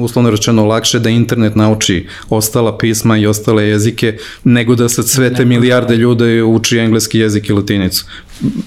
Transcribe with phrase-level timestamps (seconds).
[0.00, 5.34] uslovno rečeno lakše da internet nauči ostala pisma i ostale jezike nego da sad sve
[5.34, 8.04] te milijarde ljude uči engleski jezik i latinicu.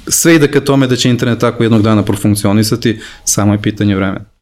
[0.08, 4.35] Sve ide ka tome da će internet tako jednog dana profunkcionisati, samo je pitanje vremena.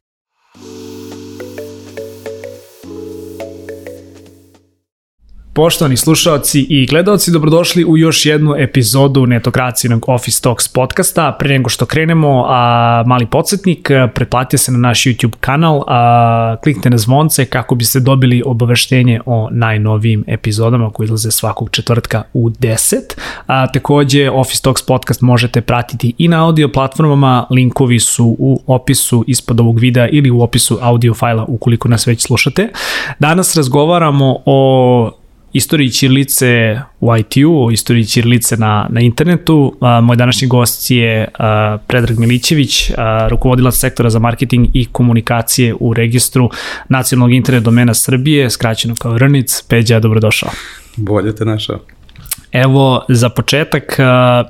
[5.56, 11.36] Poštovani slušalci i gledalci, dobrodošli u još jednu epizodu netokracijnog Office Talks podcasta.
[11.40, 16.90] Pre nego što krenemo, a, mali podsjetnik, pretplatite se na naš YouTube kanal, a, kliknite
[16.90, 22.96] na zvonce kako biste dobili obaveštenje o najnovijim epizodama koji izlaze svakog četvrtka u 10.
[23.48, 29.24] A, takođe, Office Talks podcast možete pratiti i na audio platformama, linkovi su u opisu
[29.28, 32.70] ispod ovog videa ili u opisu audio fajla ukoliko nas već slušate.
[33.20, 35.12] Danas razgovaramo o
[35.54, 39.76] istoriji Ćirlice u ITU, o istoriji Ćirlice na, na internetu.
[39.82, 45.76] A, moj današnji gost je a, Predrag Milićević, a, rukovodilac sektora za marketing i komunikacije
[45.80, 46.50] u registru
[46.90, 49.62] nacionalnog internet domena Srbije, skraćeno kao RNIC.
[49.62, 50.50] Peđa, dobrodošao.
[50.96, 51.80] Bolje te našao.
[52.52, 54.44] Evo, za početak, a,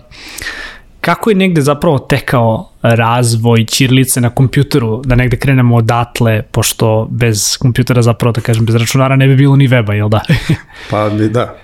[1.03, 7.57] kako je negde zapravo tekao razvoj ćirilice na kompjuteru, da negde krenemo odatle, pošto bez
[7.57, 10.21] kompjutera zapravo, da kažem, bez računara ne bi bilo ni weba, jel da?
[10.91, 11.55] pa da,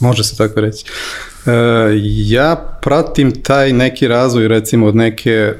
[0.00, 0.84] može se tako reći.
[1.46, 1.50] E,
[2.26, 5.54] ja pratim taj neki razvoj recimo od neke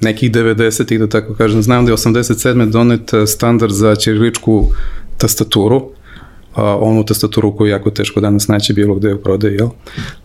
[0.00, 1.62] nekih 90-ih, da tako kažem.
[1.62, 2.70] Znam da je 87.
[2.70, 4.66] donet standard za ćiriličku
[5.18, 5.90] tastaturu,
[6.56, 9.68] onu tastaturu koju jako teško danas naći bilo gde u prodaji, jel?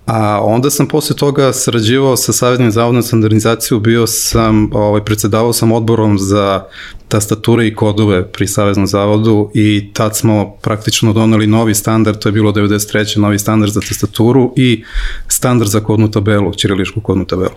[0.05, 5.71] A onda sam posle toga sarađivao sa Savjetnim zavodom standardizaciju, bio sam, ovaj, predsedavao sam
[5.71, 6.63] odborom za
[7.07, 12.33] tastature i kodove pri Saveznom zavodu i tad smo praktično doneli novi standard, to je
[12.33, 13.17] bilo 93.
[13.17, 14.83] novi standard za tastaturu i
[15.27, 17.55] standard za kodnu tabelu, ćiriličku kodnu tabelu.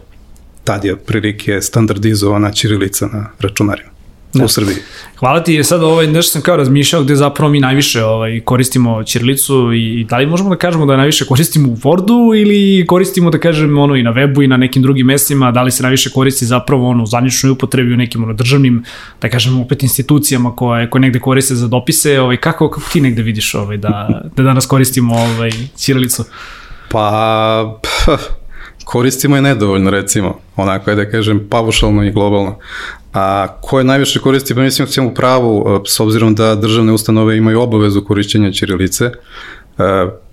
[0.64, 3.93] Tad je prilike standardizovana ćirilica na računarima
[4.38, 4.44] da.
[4.44, 4.76] u Srbiji.
[5.18, 9.72] Hvala ti, sad ovaj, nešto sam kao razmišljao gde zapravo mi najviše ovaj, koristimo ćirilicu
[9.72, 13.78] i da li možemo da kažemo da najviše koristimo u Wordu ili koristimo da kažem
[13.78, 16.88] ono i na webu i na nekim drugim mestima, da li se najviše koristi zapravo
[16.88, 18.84] ono u zvaničnoj upotrebi u nekim ono državnim,
[19.20, 23.22] da kažem opet institucijama koje, koje negde koriste za dopise, ovaj, kako, kako ti negde
[23.22, 26.24] vidiš ovaj, da, da danas koristimo ovaj, ćirilicu?
[26.90, 27.80] Pa,
[28.84, 32.58] koristimo je nedovoljno recimo, onako je da kažem paušalno i globalno.
[33.14, 34.54] A ko je najviše koristi?
[34.54, 39.10] Pa mislim da sam u pravu, s obzirom da državne ustanove imaju obavezu korišćenja Ćirilice,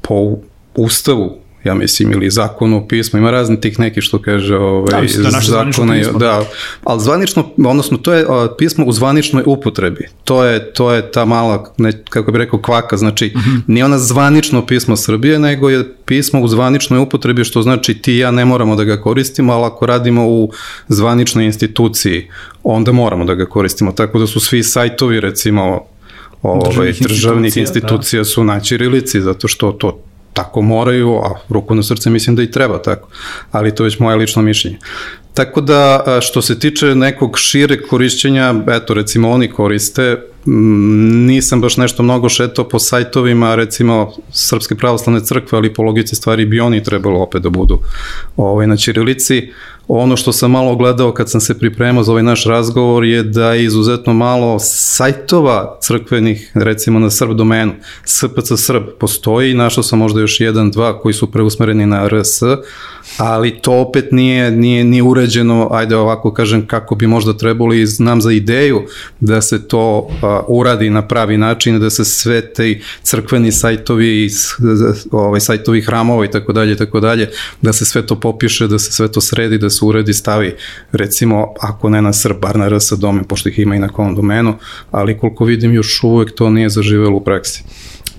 [0.01, 0.37] po
[0.75, 5.29] ustavu ja mislim, ili zakonu o pismu, ima razni tih neki što kaže ovaj, da,
[5.29, 6.25] da zakona, pismo, da.
[6.25, 6.43] da,
[6.83, 11.25] ali zvanično, odnosno to je a, pismo u zvaničnoj upotrebi, to je, to je ta
[11.25, 13.61] mala, ne, kako bih rekao, kvaka, znači, mm -hmm.
[13.67, 18.17] nije ona zvanično pismo Srbije, nego je pismo u zvaničnoj upotrebi, što znači ti i
[18.17, 20.51] ja ne moramo da ga koristimo, ali ako radimo u
[20.87, 22.27] zvaničnoj instituciji,
[22.63, 25.85] onda moramo da ga koristimo, tako da su svi sajtovi, recimo,
[26.41, 28.25] ovaj, državnih, državnih institucija, institucija da.
[28.25, 29.99] su na Čirilici, zato što to
[30.33, 33.09] tako moraju, a ruku na srce mislim da i treba tako,
[33.51, 34.77] ali to je već moje lično mišljenje.
[35.41, 40.17] Tako da, što se tiče nekog šire korišćenja, eto, recimo oni koriste,
[41.25, 46.45] nisam baš nešto mnogo šetao po sajtovima, recimo Srpske pravoslavne crkve, ali po logici stvari
[46.45, 47.79] bi oni trebalo opet da budu
[48.37, 49.49] ovaj, na Čirilici.
[49.87, 53.53] Ono što sam malo gledao kad sam se pripremao za ovaj naš razgovor je da
[53.53, 57.73] je izuzetno malo sajtova crkvenih, recimo na Srb domenu,
[58.05, 62.41] SPC Srb postoji, našao sam možda još jedan, dva koji su preusmereni na RS,
[63.17, 67.85] ali to opet nije, nije, nije uređeno, ajde ovako kažem, kako bi možda trebalo i
[67.85, 68.81] znam za ideju
[69.19, 74.29] da se to a, uradi na pravi način, da se sve te crkveni sajtovi,
[75.11, 77.29] ovaj, sajtovi hramova i tako dalje, tako dalje,
[77.61, 80.55] da se sve to popiše, da se sve to sredi, da se uredi, stavi,
[80.91, 84.15] recimo, ako ne na Srb, bar na RS domen, pošto ih ima i na kom
[84.15, 84.55] domenu,
[84.91, 87.63] ali koliko vidim još uvek to nije zaživelo u praksi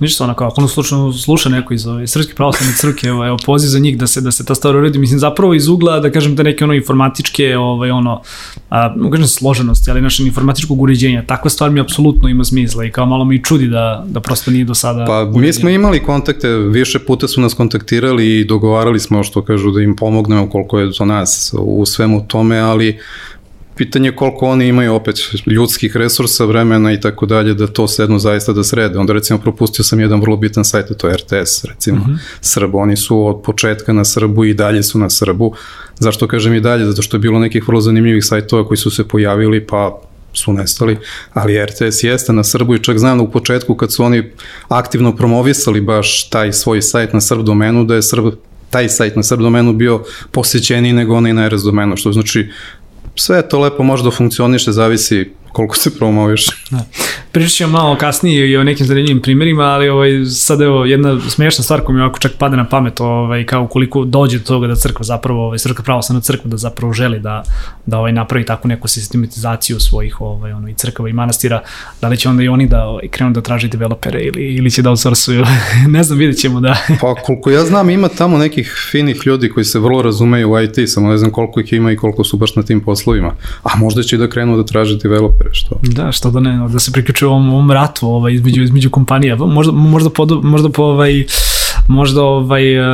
[0.02, 3.68] ništa onako, ako ono slučajno sluša neko iz ove srpske pravoslavne crke, evo, evo poziv
[3.68, 6.36] za njih da se da se ta stvar uredi, mislim zapravo iz ugla da kažem
[6.36, 8.22] da neke ono informatičke, ovaj ono
[8.70, 13.06] a, kažem složenosti, ali našeg informatičkog uređenja, takva stvar mi apsolutno ima smisla i kao
[13.06, 15.46] malo mi čudi da da prosto nije do sada Pa uređenja.
[15.46, 19.82] mi smo imali kontakte, više puta su nas kontaktirali i dogovarali smo što kažu da
[19.82, 22.98] im pomognemo koliko je za nas u svemu tome, ali
[23.76, 25.16] pitanje koliko oni imaju opet
[25.46, 28.98] ljudskih resursa, vremena i tako dalje da to sedno zaista da srede.
[28.98, 32.12] Onda recimo propustio sam jedan vrlo bitan sajt, to je RTS recimo, uh mhm.
[32.12, 32.18] -huh.
[32.40, 35.52] Srbu, oni su od početka na Srbu i dalje su na Srbu.
[35.98, 36.86] Zašto kažem i dalje?
[36.86, 40.00] Zato što je bilo nekih vrlo zanimljivih sajtova koji su se pojavili pa
[40.32, 40.98] su nestali,
[41.32, 44.30] ali RTS jeste na Srbu i čak znam da u početku kad su oni
[44.68, 48.34] aktivno promovisali baš taj svoj sajt na Srb domenu, da je Srb
[48.70, 52.48] taj sajt na Srb domenu bio posjećeniji nego onaj na RS domenu, što znači
[53.14, 56.46] sve to lepo može da funkcioniše, zavisi koliko se promoviš.
[56.70, 56.84] Da.
[57.32, 61.64] Pričat ćemo malo kasnije i o nekim zanimljivim primjerima, ali ovaj, sad evo jedna smiješna
[61.64, 64.74] stvar koja mi ovako čak pade na pamet, ovaj, kao koliko dođe do toga da
[64.74, 67.42] crkva zapravo, ovaj, crkva pravoslavna crkva da zapravo želi da,
[67.86, 71.62] da ovaj, napravi takvu neku sistematizaciju svojih ovaj, ono, i crkava i manastira,
[72.00, 74.82] da li će onda i oni da ovaj, krenu da traži developere ili, ili će
[74.82, 75.44] da outsourcuju,
[75.88, 76.76] ne znam, vidjet ćemo da...
[77.00, 80.76] pa koliko ja znam ima tamo nekih finih ljudi koji se vrlo razumeju u IT,
[80.86, 84.02] samo ne znam koliko ih ima i koliko su baš na tim poslovima, a možda
[84.02, 85.78] će da krenu da traže developere, što?
[85.82, 89.72] Da, što da ne, da se priključuje ovom, ovom ratu ovaj, između, između kompanija, možda,
[89.72, 91.24] možda, pod, možda po ovaj,
[91.88, 92.86] možda ovaj, uh,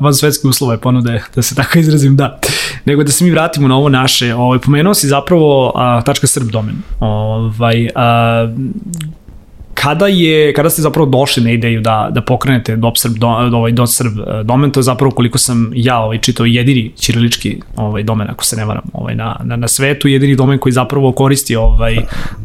[0.00, 2.38] van svetske uslove ponude, da se tako izrazim, da.
[2.84, 5.72] Nego da se mi vratimo na ovo naše, ovaj, pomenuo si zapravo
[6.06, 6.76] uh, .srb domen.
[7.00, 7.90] Ovaj, uh,
[9.84, 14.18] kada je kada ste zapravo došli na ideju da da pokrenete Dopsrb do, ovaj Dopsrb
[14.18, 18.44] e, domen to je zapravo koliko sam ja ovaj čitao jedini ćirilički ovaj domen ako
[18.44, 21.96] se ne varam ovaj na na na svetu jedini domen koji zapravo koristi ovaj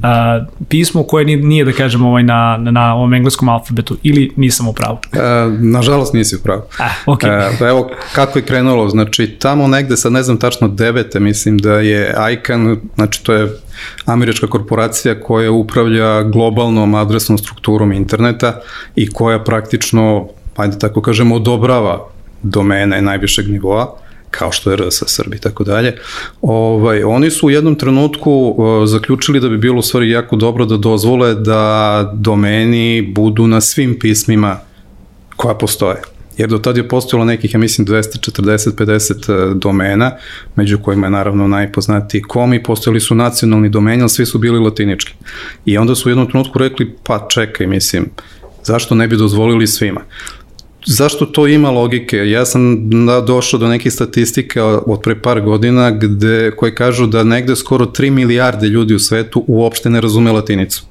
[0.04, 4.32] a, pismo koje nije, nije da kažem ovaj na na, na ovom engleskom alfabetu ili
[4.36, 4.98] nisam u pravu.
[5.14, 5.20] E,
[5.60, 6.62] nažalost nisi u pravu.
[6.80, 7.64] Ah, okay.
[7.64, 11.74] e, evo kako je krenulo, znači tamo negde sad ne znam tačno devete mislim da
[11.74, 13.50] je ICANN, znači to je
[14.06, 18.62] američka korporacija koja upravlja globalnom adresnom strukturom interneta
[18.96, 22.08] i koja praktično, ajde tako kažemo, odobrava
[22.44, 23.96] domene najvišeg nivoa
[24.32, 25.98] kao što je RS Srbi i tako dalje.
[26.42, 30.66] Ovaj, oni su u jednom trenutku uh, zaključili da bi bilo u stvari jako dobro
[30.66, 34.58] da dozvole da domeni budu na svim pismima
[35.36, 36.02] koja postoje
[36.40, 40.12] jer do tad je postojalo nekih, ja mislim, 240-50 e, domena,
[40.56, 44.60] među kojima je naravno najpoznatiji kom i postojali su nacionalni domeni, ali svi su bili
[44.60, 45.14] latinički.
[45.66, 48.06] I onda su u jednom trenutku rekli, pa čekaj, mislim,
[48.64, 50.02] zašto ne bi dozvolili svima?
[50.86, 52.18] Zašto to ima logike?
[52.18, 52.90] Ja sam
[53.28, 58.10] došao do nekih statistika od pre par godina gde, koje kažu da negde skoro 3
[58.10, 60.84] milijarde ljudi u svetu uopšte ne razume latinicu.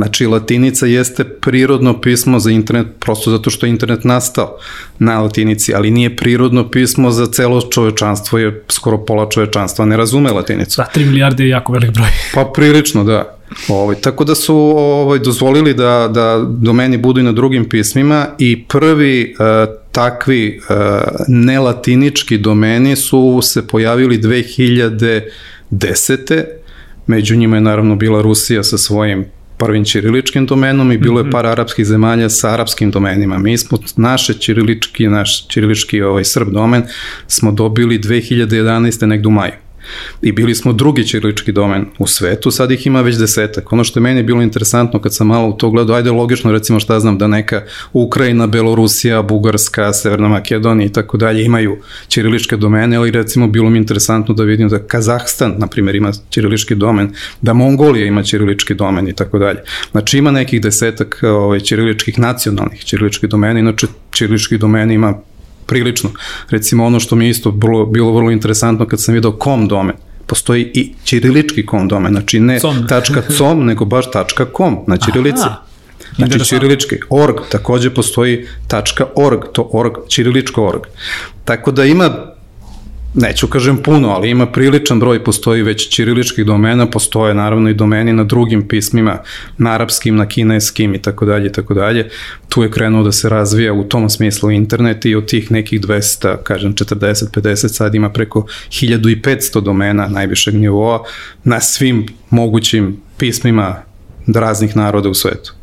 [0.00, 4.56] Znači, latinica jeste prirodno pismo za internet, prosto zato što je internet nastao
[4.98, 10.30] na latinici, ali nije prirodno pismo za celo čovečanstvo, jer skoro pola čovečanstva ne razume
[10.30, 10.80] latinicu.
[10.80, 12.08] Da, 3 milijarde je jako velik broj.
[12.34, 13.36] Pa prilično, da.
[13.68, 18.64] Ovaj, tako da su ovaj, dozvolili da, da domeni budu i na drugim pismima i
[18.64, 19.44] prvi uh,
[19.92, 20.66] takvi uh,
[21.28, 26.44] nelatinički domeni su se pojavili 2010.
[27.06, 29.24] Među njima je naravno bila Rusija sa svojim
[29.60, 31.30] prvim ćiriličkim domenom i bilo je mhm.
[31.30, 33.38] par arapskih zemalja sa arapskim domenima.
[33.38, 36.82] Mi smo naše ćirilički, naš ćirilički ovaj, srb domen
[37.26, 39.06] smo dobili 2011.
[39.06, 39.69] negde u maju
[40.22, 43.72] i bili smo drugi ćirilički domen u svetu, sad ih ima već desetak.
[43.72, 46.80] Ono što je meni bilo interesantno kad sam malo u to gledao, ajde logično recimo
[46.80, 51.78] šta znam da neka Ukrajina, Belorusija, Bugarska, Severna Makedonija i tako dalje imaju
[52.08, 56.74] ćiriličke domene, ali recimo bilo mi interesantno da vidim da Kazahstan, na primjer, ima ćirilički
[56.74, 59.58] domen, da Mongolija ima ćirilički domen i tako dalje.
[59.90, 65.14] Znači ima nekih desetak ovaj, ćiriličkih nacionalnih ćiriličkih domena, inače ćirilički domen ima
[65.70, 66.10] prilično.
[66.50, 69.96] Recimo ono što mi isto bilo, bilo vrlo interesantno kad sam video kom domen,
[70.26, 72.86] postoji i ćirilički kom domen, znači ne com.
[72.88, 75.42] tačka com, nego baš tačka com na ćirilici.
[75.46, 75.62] Aha.
[76.16, 76.96] Znači ćirilički.
[77.10, 80.82] Org, takođe postoji tačka org, to org, ćiriličko org.
[81.44, 82.10] Tako da ima
[83.14, 88.12] neću kažem puno, ali ima priličan broj, postoji već ćiriličkih domena, postoje naravno i domeni
[88.12, 89.18] na drugim pismima,
[89.58, 92.10] na arapskim, na kineskim i tako dalje i tako dalje.
[92.48, 96.36] Tu je krenuo da se razvija u tom smislu internet i od tih nekih 200,
[96.42, 101.02] kažem 40, 50, sad ima preko 1500 domena najvišeg nivoa
[101.44, 103.76] na svim mogućim pismima
[104.26, 105.59] raznih naroda u svetu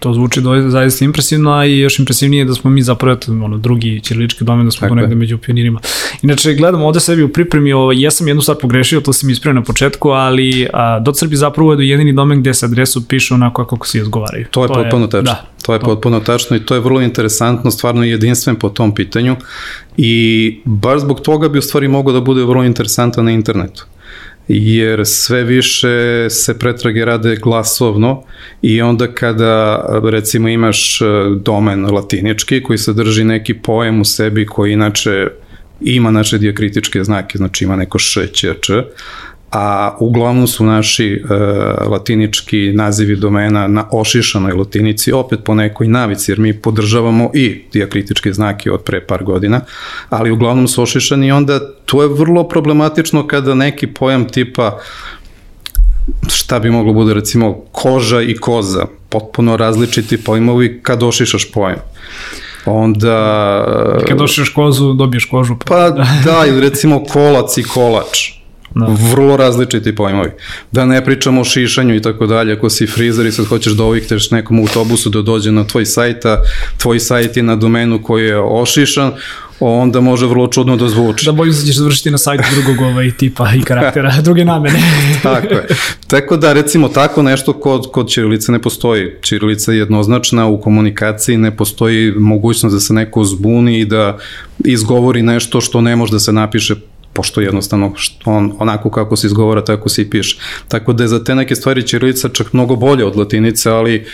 [0.00, 4.00] to zvuči do, zaista impresivno, a i još impresivnije da smo mi zapravo ono, drugi
[4.00, 5.80] ćirilički domen, da smo tu negde među pionirima.
[6.22, 9.60] Inače, gledam ovde sebi u pripremi, ovo, ovaj, jesam jednu stvar pogrešio, to sam ispravio
[9.60, 13.86] na početku, ali a, Srbi zapravo je jedini domen gde se adresu piše onako kako
[13.86, 14.46] se izgovaraju.
[14.50, 15.22] To je to potpuno tačno.
[15.22, 19.36] Da, to je potpuno tačno i to je vrlo interesantno, stvarno jedinstven po tom pitanju
[19.96, 23.86] i baš zbog toga bi u stvari mogao da bude vrlo interesantan na internetu
[24.52, 28.22] jer sve više se pretrage rade glasovno
[28.62, 31.04] i onda kada recimo imaš e,
[31.36, 35.28] domen latinički koji sadrži neki poem u sebi koji inače
[35.80, 38.72] ima naše diakritičke znake, znači ima neko š, ć, č,
[39.50, 41.34] a uglavnom su naši e,
[41.88, 48.32] latinički nazivi domena na ošišanoj latinici, opet po nekoj navici, jer mi podržavamo i diakritičke
[48.32, 49.60] znake od pre par godina,
[50.08, 54.78] ali uglavnom su ošišani i onda to je vrlo problematično kada neki pojam tipa
[56.28, 61.78] šta bi moglo bude recimo koža i koza, potpuno različiti pojmovi kad ošišaš pojam
[62.64, 64.00] onda...
[64.08, 65.56] Kad ošišaš kozu, dobiješ kožu.
[65.66, 65.90] Pa
[66.24, 68.39] da, ili recimo kolac i kolač
[68.74, 68.96] Da.
[69.12, 70.30] Vrlo različiti pojmovi.
[70.72, 73.84] Da ne pričamo o šišanju i tako dalje, ako si frizer i sad hoćeš da
[73.84, 76.42] ovikteš nekom autobusu da dođe na tvoj sajt, a
[76.78, 79.12] tvoj sajt je na domenu koji je ošišan,
[79.60, 81.26] onda može vrlo čudno da zvuči.
[81.26, 84.80] Da bojim se da ćeš završiti na sajtu drugog ovaj, tipa i karaktera, druge namene.
[85.22, 85.66] tako je.
[86.06, 89.10] Tako da recimo tako nešto kod, kod Čirilice ne postoji.
[89.20, 94.18] Čirilica je jednoznačna u komunikaciji, ne postoji mogućnost da se neko zbuni i da
[94.64, 96.74] izgovori nešto što ne može da se napiše
[97.12, 100.38] pošto jednostavno on, onako kako se izgovara, tako se i piše.
[100.68, 104.06] Tako da je za te neke stvari Čirilica čak mnogo bolje od latinice, ali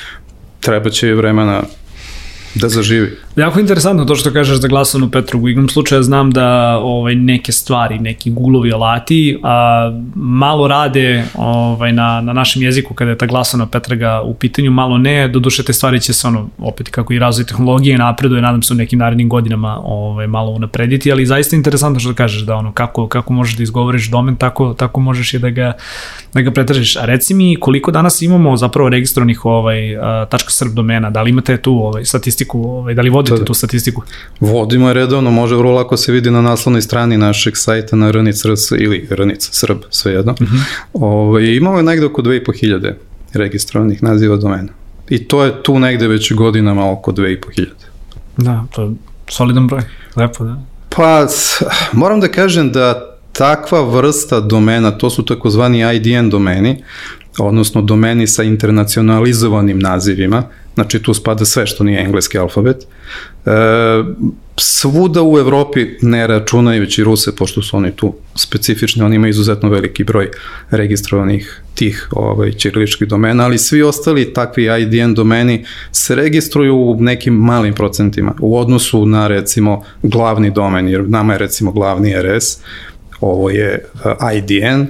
[0.61, 1.63] treba će vremena
[2.55, 3.26] da zaživi.
[3.37, 5.11] Jako interesantno to što kažeš za glasovnu.
[5.41, 11.93] U igrom slučaja znam da ovaj, neke stvari, neki Googleovi alati a, malo rade ovaj,
[11.93, 15.29] na, na našem jeziku kada je ta glasovna Petraga u pitanju, malo ne.
[15.29, 18.77] Doduše te stvari će se ono, opet kako i razvoj tehnologije napreduje, nadam se u
[18.77, 23.33] nekim narednim godinama ovaj, malo unaprediti, ali zaista interesantno što kažeš da ono, kako, kako
[23.33, 25.73] možeš da izgovoriš domen, tako, tako možeš i da ga,
[26.35, 26.97] da ga pretražiš.
[26.97, 29.79] A reci mi koliko danas imamo zapravo registrovanih ovaj,
[30.49, 34.03] .srb domena, da li imate tu ovaj, statistiku, ovaj, da li vodite tu statistiku?
[34.41, 38.71] Vodimo je redovno, može vrlo lako se vidi na naslovnoj strani našeg sajta na RS
[38.79, 40.33] ili RNIC Srb, svejedno.
[40.33, 40.57] Uh mhm.
[40.57, 40.63] -huh.
[40.93, 42.95] ovaj, imamo je negde oko 2500
[43.33, 44.73] registrovanih naziva domena.
[45.09, 47.67] I to je tu negde već godinama oko 2500.
[48.37, 48.91] Da, to je
[49.29, 49.83] solidan broj,
[50.17, 50.63] lepo da.
[50.89, 51.27] Pa,
[51.93, 56.83] moram da kažem da takva vrsta domena, to su takozvani IDN domeni,
[57.39, 60.43] odnosno domeni sa internacionalizovanim nazivima,
[60.75, 62.77] znači tu spada sve što nije engleski alfabet.
[63.47, 63.51] E,
[64.57, 70.05] svuda u Evropi, ne računajući Ruse, pošto su oni tu specifični, oni imaju izuzetno veliki
[70.05, 70.31] broj
[70.71, 77.35] registrovanih tih ovaj, ćiriličkih domena, ali svi ostali takvi IDN domeni se registruju u nekim
[77.35, 82.59] malim procentima u odnosu na recimo glavni domen, jer nama je recimo glavni RS,
[83.21, 83.85] ovo je
[84.37, 84.87] IDN,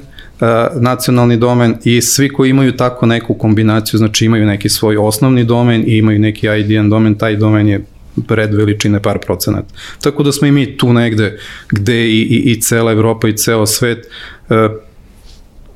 [0.80, 5.84] nacionalni domen i svi koji imaju tako neku kombinaciju, znači imaju neki svoj osnovni domen
[5.86, 7.84] i imaju neki IDN domen, taj domen je
[8.28, 9.74] red veličine par procenata.
[10.00, 11.38] Tako da smo i mi tu negde
[11.70, 14.06] gde i, i, i cela Evropa i ceo svet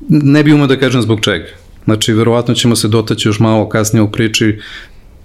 [0.09, 1.45] ne bi umeo da kažem zbog čega.
[1.85, 4.59] Znači, verovatno ćemo se dotaći još malo kasnije u priči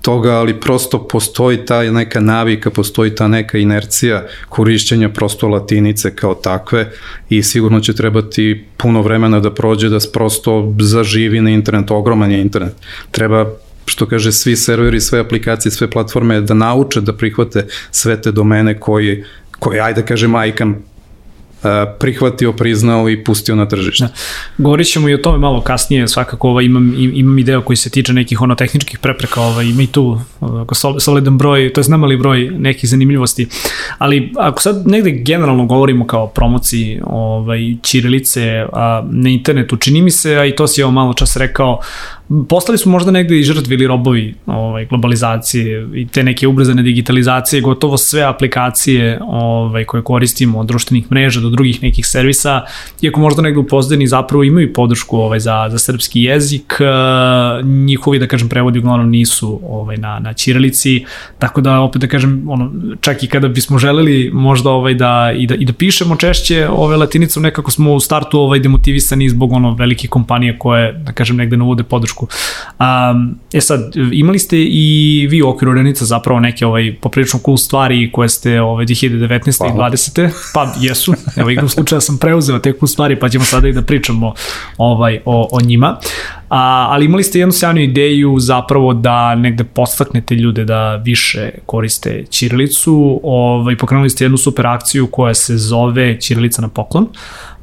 [0.07, 6.35] toga, ali prosto postoji ta neka navika, postoji ta neka inercija korišćenja prosto latinice kao
[6.35, 6.91] takve
[7.29, 12.41] i sigurno će trebati puno vremena da prođe da prosto zaživi na internet, ogroman je
[12.41, 12.75] internet.
[13.11, 13.47] Treba
[13.87, 18.81] što kaže svi serveri, sve aplikacije, sve platforme da nauče da prihvate sve te domene
[18.81, 19.25] koji,
[19.59, 20.75] koji ajde da kažem, ICANN
[21.99, 24.05] prihvatio, priznao i pustio na tržište.
[24.05, 24.13] Da.
[24.59, 28.13] Govorit ćemo i o tome malo kasnije, svakako ovaj, imam, imam ideo koji se tiče
[28.13, 32.51] nekih ono tehničkih prepreka, ovaj, ima i tu ako solidan broj, to je znamali broj
[32.59, 33.49] nekih zanimljivosti,
[33.99, 40.11] ali ako sad negde generalno govorimo kao promociji ovaj, Čirilice a, na internetu, čini mi
[40.11, 41.81] se, a i to si evo malo čas rekao,
[42.49, 47.63] postali smo možda negde i žrtvi ili robovi ovaj, globalizacije i te neke ubrzane digitalizacije,
[47.63, 52.63] gotovo sve aplikacije ovaj, koje koristimo od društvenih mreža do drugih nekih servisa,
[53.03, 56.79] iako možda negde upozdani zapravo imaju podršku ovaj, za, za srpski jezik,
[57.65, 61.05] njihovi, da kažem, prevodi uglavnom nisu ovaj, na, na čirilici,
[61.39, 65.47] tako da opet da kažem, ono, čak i kada bismo želeli možda ovaj, da, i,
[65.47, 69.75] da, i da pišemo češće ove latinicom, nekako smo u startu ovaj, demotivisani zbog ono
[69.75, 72.16] velike kompanije koje, da kažem, negde navode podršku.
[72.25, 77.57] Um, e sad, imali ste i vi u okviru Renica zapravo neke ovaj, poprilično cool
[77.57, 79.59] stvari koje ste ovaj, 2019.
[79.59, 79.89] Hvala.
[79.89, 80.31] i 20.
[80.55, 83.83] Pa jesu, evo igrom slučaja sam preuzeo te cool stvari pa ćemo sada i da
[83.83, 84.35] pričamo
[84.79, 85.97] ovaj, o, o njima.
[86.49, 92.25] A, ali imali ste jednu sjajnu ideju zapravo da negde postaknete ljude da više koriste
[92.31, 93.21] Ćirilicu.
[93.23, 97.09] Ovaj, pokrenuli ste jednu super akciju koja se zove Ćirilica na poklon.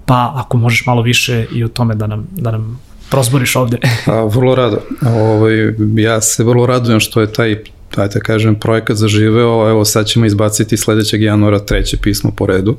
[0.05, 2.79] Pa ako možeš malo više i o tome da nam, da nam
[3.13, 3.77] prozboriš ovde.
[4.05, 4.81] A, vrlo rado.
[5.01, 7.63] Ovaj, ja se vrlo radujem što je taj
[7.97, 12.77] ajde kažem, projekat zaživeo, evo sad ćemo izbaciti sledećeg januara treće pismo po redu.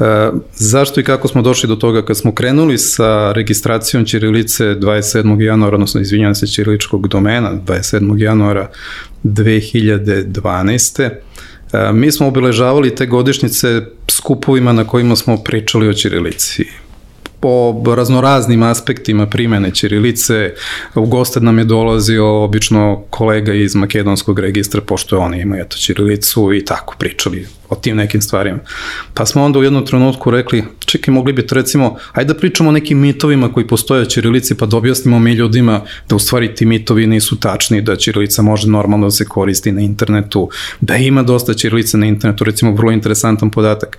[0.00, 5.40] E, zašto i kako smo došli do toga kad smo krenuli sa registracijom Ćirilice 27.
[5.42, 8.22] januara, odnosno izvinjam se Ćiriličkog domena 27.
[8.22, 8.70] januara
[9.24, 11.02] 2012.
[11.02, 16.64] E, mi smo obeležavali te godišnjice skupovima na kojima smo pričali o Ćirilici
[17.40, 20.54] po raznoraznim aspektima primene Ćirilice.
[20.94, 26.54] U goste nam je dolazio obično kolega iz makedonskog registra, pošto oni imaju eto Ćirilicu
[26.54, 28.58] i tako pričali o tim nekim stvarima.
[29.14, 32.68] Pa smo onda u jednom trenutku rekli, čekaj, mogli bi to recimo, ajde da pričamo
[32.68, 36.54] o nekim mitovima koji postoje o Ćirilici, pa da objasnimo mi ljudima da u stvari
[36.54, 40.48] ti mitovi nisu tačni, da Ćirilica može normalno da se koristi na internetu,
[40.80, 43.98] da ima dosta Ćirilice na internetu, recimo vrlo interesantan podatak.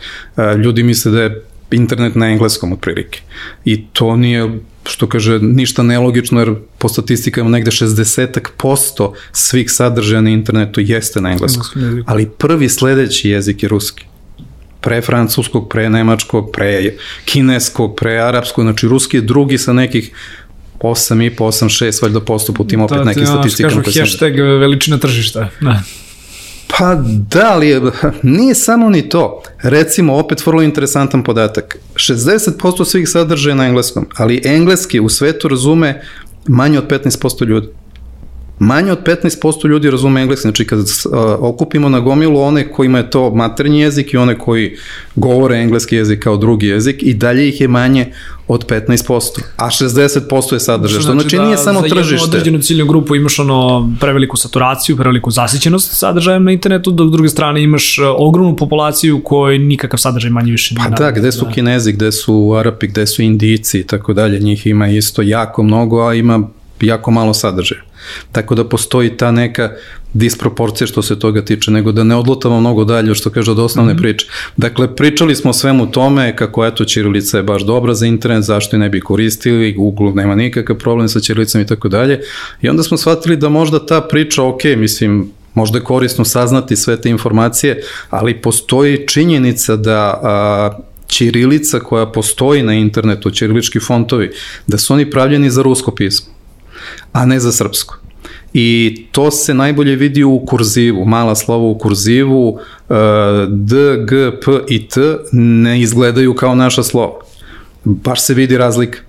[0.63, 3.19] Ljudi misle da je internet na engleskom otprilike.
[3.65, 4.59] I to nije
[4.89, 11.31] što kaže, ništa nelogično, jer po statistikama negde 60% svih sadržaja na internetu jeste na
[11.31, 11.65] engleskom.
[12.05, 14.05] Ali prvi sledeći jezik je ruski
[14.81, 16.93] pre francuskog, pre nemačkog, pre
[17.25, 20.11] kineskog, pre arapskog, znači ruski je drugi sa nekih
[20.79, 23.75] 8,5, 8, 6, valjda postup u tim opet da, nekim statistikama.
[23.75, 25.49] Da, kažu hashtag veličina tržišta.
[25.61, 25.83] Da.
[26.67, 26.95] Pa
[27.29, 27.81] da, ali
[28.23, 29.41] nije samo ni to.
[29.61, 31.77] Recimo, opet vrlo interesantan podatak.
[31.95, 36.01] 60% svih sadržaja na engleskom, ali engleski u svetu razume
[36.47, 37.67] manje od 15% ljudi.
[38.59, 40.85] Manje od 15% ljudi razume engleski, znači kad uh,
[41.39, 44.77] okupimo na gomilu one kojima je to maternji jezik i one koji
[45.15, 48.13] govore engleski jezik kao drugi jezik i dalje ih je manje
[48.47, 52.03] od 15%, a 60% je sadržaj, što znači, znači da nije samo tržište.
[52.03, 57.09] Za jednu određenu ciljnu grupu imaš ono preveliku saturaciju, preveliku zasićenost sadržajem na internetu, dok
[57.09, 61.31] s druge strane imaš uh, ogromnu populaciju koji nikakav sadržaj manje više Pa da, gde
[61.31, 61.51] su da.
[61.51, 66.01] kinezi, gde su arapi, gde su indici i tako dalje, njih ima isto jako mnogo,
[66.07, 66.49] a ima
[66.81, 67.81] jako malo sadržaja.
[68.31, 69.71] Tako da postoji ta neka
[70.13, 73.93] disproporcija što se toga tiče, nego da ne odlutamo mnogo dalje, što kaže od osnovne
[73.93, 74.01] mm -hmm.
[74.01, 74.27] priče.
[74.57, 78.79] Dakle, pričali smo svemu tome kako eto Ćirilica je baš dobra za internet, zašto je
[78.79, 82.21] ne bi koristili, Google nema nikakav problem sa Ćirilicom i tako dalje.
[82.61, 87.01] I onda smo shvatili da možda ta priča, ok, mislim, možda je korisno saznati sve
[87.01, 94.31] te informacije, ali postoji činjenica da a, Ćirilica koja postoji na internetu, ćirilički fontovi,
[94.67, 96.36] da su oni pravljeni za rusko pismo
[97.11, 97.97] a ne za srpsko.
[98.53, 102.93] I to se najbolje vidi u kurzivu, mala slova u kurzivu, e,
[103.49, 103.75] D,
[104.07, 105.01] G, P i T
[105.31, 107.19] ne izgledaju kao naša slova.
[107.83, 108.99] Baš se vidi razlika.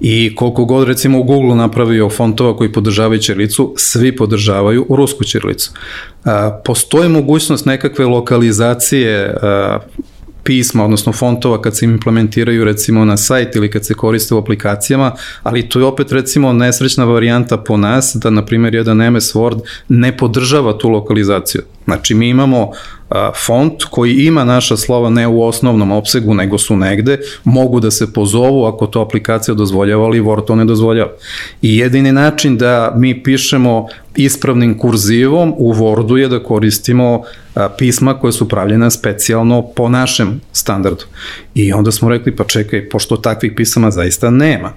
[0.00, 5.70] I koliko god recimo u Google napravio fontova koji podržavaju ćirilicu, svi podržavaju rusku ćirilicu.
[6.24, 6.30] E,
[6.64, 9.32] postoji mogućnost nekakve lokalizacije e,
[10.46, 15.12] pisma, odnosno fontova kad se implementiraju recimo na sajt ili kad se koriste u aplikacijama,
[15.42, 19.60] ali to je opet recimo nesrećna varijanta po nas da na primjer jedan MS Word
[19.88, 21.62] ne podržava tu lokalizaciju.
[21.84, 22.70] Znači mi imamo
[23.46, 28.12] font koji ima naša slova ne u osnovnom opsegu, nego su negde, mogu da se
[28.12, 31.10] pozovu ako to aplikacija dozvoljava, ali Word to ne dozvoljava.
[31.62, 37.22] I jedini način da mi pišemo ispravnim kurzivom u Wordu je da koristimo
[37.78, 41.04] pisma koje su pravljena specijalno po našem standardu.
[41.54, 44.72] I onda smo rekli, pa čekaj, pošto takvih pisama zaista nema,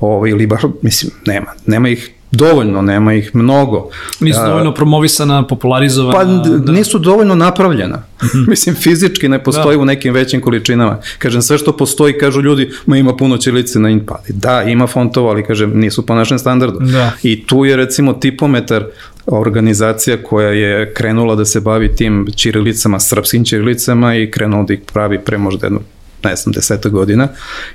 [0.00, 3.88] ovaj, ili baš, mislim, nema, nema ih dovoljno, nema ih mnogo.
[4.20, 6.42] Nisu dovoljno promovisana, popularizovana.
[6.42, 6.72] Pa da.
[6.72, 8.02] nisu dovoljno napravljena.
[8.24, 8.48] -hmm.
[8.50, 9.82] Mislim, fizički ne postoji da.
[9.82, 10.98] u nekim većim količinama.
[11.18, 14.32] Kažem, sve što postoji, kažu ljudi, ma ima puno ćilice na inpadi.
[14.32, 16.78] Da, ima fontova, ali kažem, nisu po našem standardu.
[16.80, 17.12] Da.
[17.22, 18.84] I tu je recimo tipometar
[19.26, 24.80] organizacija koja je krenula da se bavi tim ćirilicama, srpskim ćirilicama i krenula da ih
[24.92, 25.80] pravi pre možda jedno
[26.24, 27.28] ne znam, deseta godina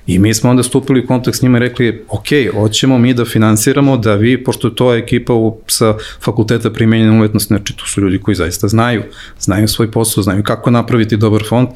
[0.07, 3.25] i mi smo onda stupili u kontakt s njima i rekli, ok, hoćemo mi da
[3.25, 8.01] finansiramo da vi, pošto to je ekipa u, sa fakulteta primenjene umetnosti, znači to su
[8.01, 9.03] ljudi koji zaista znaju,
[9.39, 11.67] znaju svoj posao, znaju kako napraviti dobar fond,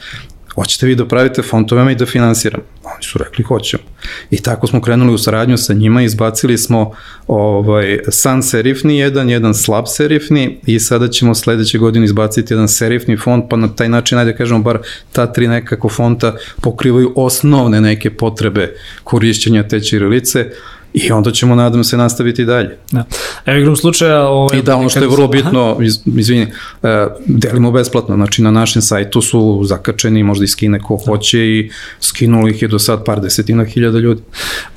[0.56, 2.64] hoćete vi da pravite fontovima i da finansiramo?
[2.84, 3.84] Oni su rekli hoćemo.
[4.32, 6.92] I tako smo krenuli u saradnju sa njima, izbacili smo
[7.28, 13.18] ovaj, san serifni jedan, jedan slab serifni i sada ćemo sledeće godine izbaciti jedan serifni
[13.18, 14.80] font, pa na taj način, ajde da kažemo, bar
[15.12, 20.50] ta tri nekako fonta pokrivaju osnovne neke potrebe korišćenja te čirilice.
[20.94, 22.78] I onda ćemo, nadam se, nastaviti dalje.
[22.92, 23.04] Da.
[23.46, 24.28] Evo igrom slučaja...
[24.28, 26.48] Ovaj, I da, ono što je vrlo bitno, iz, izvini,
[26.84, 31.12] e, delimo besplatno, znači na našem sajtu su zakačeni, možda i skine ko da.
[31.12, 34.22] hoće i skinuli ih je do sad par desetina hiljada ljudi.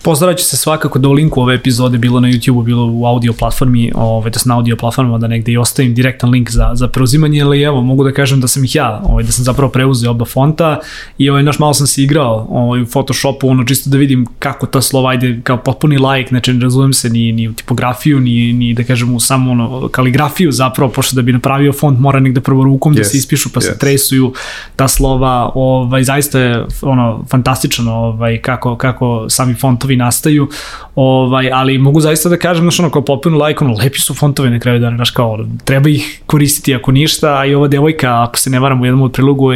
[0.02, 3.92] Pozdravat se svakako da u linku ove epizode, bilo na YouTube-u, bilo u audio platformi,
[3.94, 7.42] ovaj, da se na audio platformama, da negde i ostavim direktan link za, za preuzimanje,
[7.42, 10.24] ali evo, mogu da kažem da sam ih ja, ovaj, da sam zapravo preuzeo oba
[10.24, 10.80] fonta
[11.18, 14.66] i ovaj, naš malo sam se igrao ovaj, u Photoshopu, ono, čisto da vidim kako
[14.66, 18.52] ta slova ide kao potpuni like, znači ne razumem se ni, ni u tipografiju, ni,
[18.52, 22.40] ni da kažem u samo ono, kaligrafiju zapravo, pošto da bi napravio font mora negde
[22.40, 22.96] prvo rukom yes.
[22.96, 23.64] da se ispišu pa yes.
[23.64, 24.32] se tresuju
[24.76, 30.48] ta slova, ovaj, zaista je ono, fantastično ovaj, kako, kako sami fontovi nastaju,
[30.94, 34.50] ovaj, ali mogu zaista da kažem, znaš ono, kao potpuno like, ono, lepi su fontovi
[34.50, 38.38] na kraju dana, znaš kao, treba ih koristiti ako ništa, a i ova devojka, ako
[38.38, 39.46] se ne varam, u jednom od prilogu,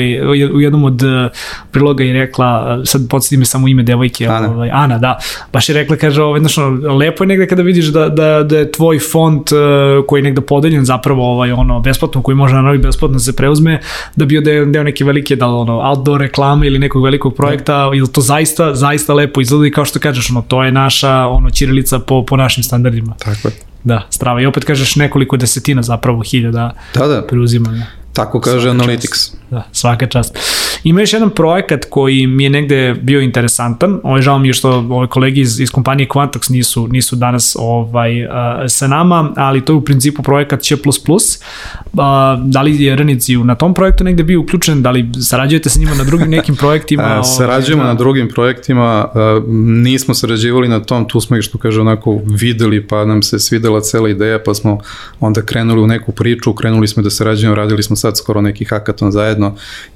[0.54, 1.28] u jednom od eh,
[1.70, 4.50] priloga je rekla, sad podsjeti me samo ime devojke, Ana.
[4.50, 5.18] Ovaj, Ana, da,
[5.52, 8.58] baš je rekla, kaže, ovaj, znaš, ono, lepo je negde kada vidiš da, da, da
[8.58, 9.58] je tvoj font uh,
[10.06, 13.80] koji je negde podeljen zapravo ovaj, ono, besplatno, koji može naravno besplatno da se preuzme,
[14.16, 18.12] da bio deo, deo neke velike, da ono, outdoor reklame ili nekog velikog projekta, ili
[18.12, 21.98] to zaista, zaista lepo izgleda i kao što kažeš, ono, to je naša ono, ćirilica
[21.98, 23.14] po, po našim standardima.
[23.18, 23.54] Tako je.
[23.84, 24.40] Da, strava.
[24.40, 27.26] I opet kažeš nekoliko desetina zapravo hiljada da, da.
[27.26, 27.86] preuzimanja.
[28.12, 29.30] Tako kaže Analytics.
[29.30, 29.39] Čast.
[29.50, 30.38] Da, svaka čast.
[30.84, 34.70] Ima još jedan projekat koji mi je negde bio interesantan, ovaj, žao mi je što
[34.70, 38.30] ove kolegi iz, iz kompanije Quantox nisu, nisu danas ovaj, uh,
[38.68, 40.74] sa nama, ali to je u principu projekat Č++.
[40.74, 42.00] Uh,
[42.44, 45.94] da li je Renici na tom projektu negde bio uključen, da li sarađujete sa njima
[45.94, 47.02] na drugim nekim projektima?
[47.02, 51.58] A, sarađujemo ovaj, na drugim projektima, uh, nismo sarađivali na tom, tu smo ih što
[51.58, 54.78] kaže onako videli pa nam se svidela cela ideja pa smo
[55.20, 59.12] onda krenuli u neku priču, krenuli smo da sarađujemo, radili smo sad skoro neki hakaton
[59.12, 59.39] zajedno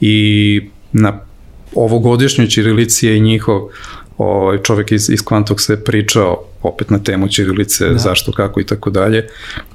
[0.01, 0.61] i
[0.93, 1.21] na
[1.75, 3.69] ovogodišnjoj Čirilici je i njihov
[4.19, 7.99] ovaj, čovek iz, iz Kvantog se pričao opet na temu Čirilice, da.
[7.99, 9.29] zašto, kako i tako dalje.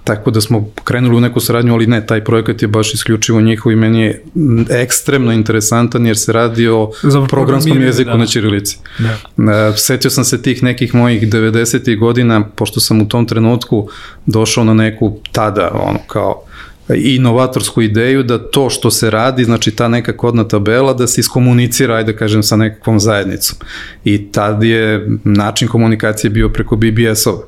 [0.03, 3.71] Tako da smo krenuli u neku saradnju, ali ne, taj projekat je baš isključivo njihov
[3.71, 4.23] i meni je
[4.69, 8.17] ekstremno interesantan jer se radi o Zapravo programskom jeziku da.
[8.17, 8.77] na Čirilici.
[9.37, 9.73] Da.
[9.77, 11.99] Setio sam se tih nekih mojih 90.
[11.99, 13.89] godina, pošto sam u tom trenutku
[14.25, 16.43] došao na neku tada, ono, kao
[16.95, 21.95] inovatorsku ideju da to što se radi, znači ta neka kodna tabela, da se iskomunicira,
[21.95, 23.57] ajde da kažem, sa nekakvom zajednicom.
[24.03, 27.43] I tad je način komunikacije bio preko BBS-ova.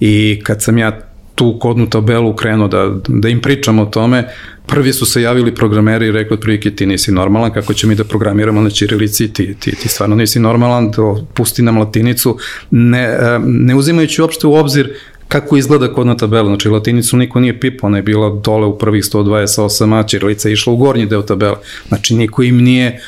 [0.00, 1.00] I kad sam ja
[1.34, 4.24] tu kodnu tabelu krenuo da, da im pričam o tome,
[4.66, 8.04] prvi su se javili programeri i rekli otprilike ti nisi normalan, kako će mi da
[8.04, 12.38] programiramo na čirilici, ti, ti, ti stvarno nisi normalan, do, pusti nam latinicu,
[12.70, 14.94] ne, e, ne uzimajući uopšte u obzir
[15.28, 19.04] kako izgleda kodna tabela, znači latinicu niko nije pipao, ona je bila dole u prvih
[19.04, 21.56] 128, a Čirilica je išla u gornji deo tabele,
[21.88, 23.00] znači niko im nije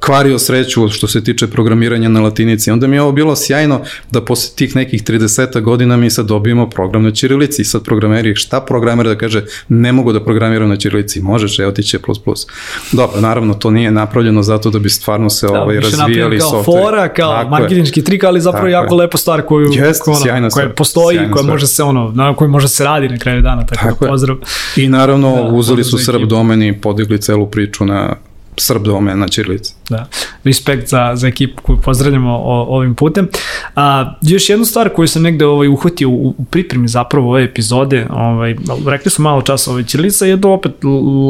[0.00, 2.70] kvario sreću što se tiče programiranja na latinici.
[2.70, 3.80] Onda mi je ovo bilo sjajno
[4.10, 8.34] da posle tih nekih 30 godina mi sad dobijemo program na Čirilici i sad programeri,
[8.34, 12.18] šta programer da kaže ne mogu da programiram na Čirilici, možeš, evo ti će plus
[12.18, 12.46] plus.
[12.92, 16.64] Dobro, naravno to nije napravljeno zato da bi stvarno se da, ovaj, razvijali kao software.
[16.64, 18.98] fora, kao marketinški trik, ali zapravo tako jako je.
[18.98, 21.44] lepa stvar koju, Jest, koju, ono, koja postoji, koja stvar.
[21.44, 24.10] može se ono, na kojoj može se radi na kraju dana, tako, da tako da
[24.10, 24.36] pozdrav.
[24.76, 28.16] I naravno da, uzeli su Srb domen i podigli celu priču na
[28.56, 29.74] Srb domen na Čirlici.
[29.90, 30.06] Da,
[30.44, 33.28] respekt za, za ekipu koju pozdravljamo o, ovim putem.
[33.76, 38.06] A, još jednu stvar koju sam negde ovaj, uhvatio u, u pripremi zapravo ove epizode,
[38.10, 40.72] ovaj, rekli su malo časa, ovaj, Čirlica to opet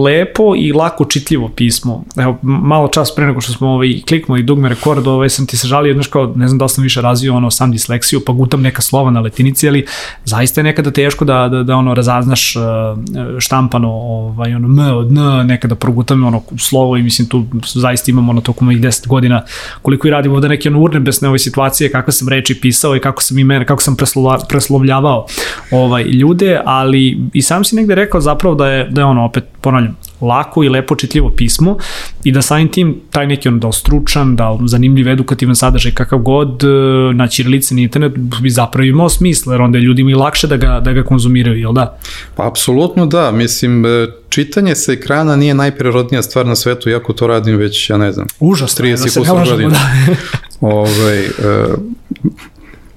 [0.05, 2.05] lepo i lako čitljivo pismo.
[2.17, 5.67] Evo, malo čas pre nego što smo ovaj, kliknuli dugme rekord, ovaj, sam ti se
[5.67, 8.83] žalio, znaš kao, ne znam da sam više razvio ono, sam disleksiju, pa gutam neka
[8.83, 9.87] slova na letinici, ali
[10.25, 12.63] zaista je nekada teško da, da, da ono, razaznaš uh,
[13.39, 18.33] štampano ovaj, ono, m od n, nekada progutam ono, slovo i mislim tu zaista imamo
[18.33, 19.43] na tokom ovih 10 godina
[19.83, 23.39] koliko i radimo ovde neke urnebesne ove situacije kako sam reči pisao i kako sam
[23.39, 25.27] imena, kako sam preslova, preslovljavao
[25.71, 29.45] ovaj, ljude, ali i sam si negde rekao zapravo da je, da je ono opet
[29.61, 31.77] ponavljam, lako i lepo čitljivo pismo
[32.25, 36.65] i da samim tim taj neki on da stručan, da zanimljiv edukativan sadržaj kakav god
[36.65, 36.67] e,
[37.15, 40.57] na ćirilici na internet bi zapravo imao smisla, jer onda je ljudima i lakše da
[40.57, 41.99] ga, da ga konzumiraju, jel da?
[42.37, 47.27] Pa apsolutno da, mislim e, čitanje sa ekrana nije najprirodnija stvar na svetu, jako to
[47.27, 49.71] radim već, ja ne znam, Užasno, 30 da godina.
[49.71, 50.17] Da.
[50.61, 51.79] ovaj, uh,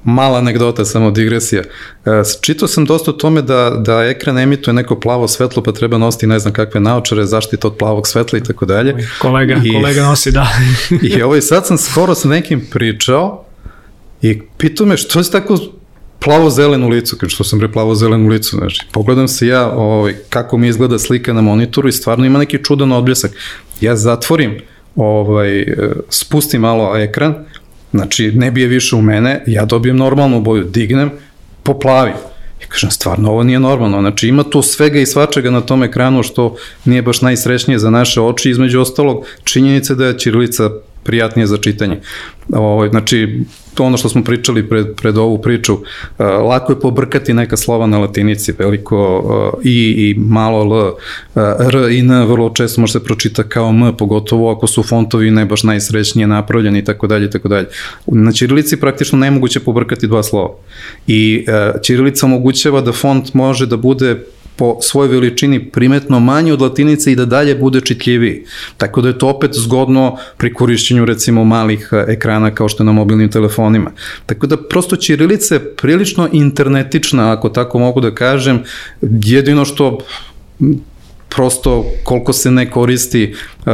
[0.06, 1.64] mala anegdota, samo digresija.
[2.06, 2.10] E,
[2.42, 6.28] čitao sam dosta o tome da, da ekran emituje neko plavo svetlo, pa treba nositi
[6.28, 9.08] ne znam kakve naočare, zaštita od plavog svetla i tako dalje.
[9.22, 10.48] Kolega, I, kolega nosi, da.
[11.18, 13.46] I ovaj, sad sam skoro sa nekim pričao
[14.22, 15.58] i pitao me što je tako
[16.20, 20.16] plavo zelenu licu, kao što sam pre plavo zelenu licu, znači, pogledam se ja ovaj,
[20.30, 23.32] kako mi izgleda slika na monitoru i stvarno ima neki čudan odbljesak.
[23.82, 24.58] Ja zatvorim,
[24.96, 27.36] ovaj, e, spustim malo ekran,
[27.92, 31.12] Znači, ne bije više u mene, ja dobijem normalnu boju, dignem,
[31.64, 32.14] poplavim.
[32.62, 34.00] I kažem, stvarno, ovo nije normalno.
[34.00, 38.22] Znači, ima tu svega i svačega na tom ekranu što nije baš najsrećnije za naše
[38.22, 40.70] oči, između ostalog, činjenice da je Čirilica
[41.06, 42.00] prijatnije za čitanje.
[42.54, 43.40] Ovo, ovaj, znači,
[43.74, 45.82] to ono što smo pričali pred, pred ovu priču, uh,
[46.20, 51.92] lako je pobrkati neka slova na latinici, veliko uh, i i malo l, uh, r
[51.92, 55.64] i n vrlo često može se pročita kao m, pogotovo ako su fontovi ne baš
[55.64, 57.68] najsrećnije napravljeni i tako dalje i tako dalje.
[58.08, 60.50] Na ćirilici praktično nemoguće pobrkati dva slova.
[61.08, 61.46] I
[61.84, 67.16] ćirilica omogućava da font može da bude po svojoj veličini primetno manji od latinice i
[67.16, 68.44] da dalje bude čitljiviji.
[68.78, 72.86] Tako da je to opet zgodno pri korišćenju recimo malih e, ekrana kao što je
[72.86, 73.92] na mobilnim telefonima.
[74.26, 78.64] Tako da prosto ćirilica je prilično internetična, ako tako mogu da kažem,
[79.02, 80.00] jedino što
[81.30, 83.66] prosto koliko se ne koristi uh,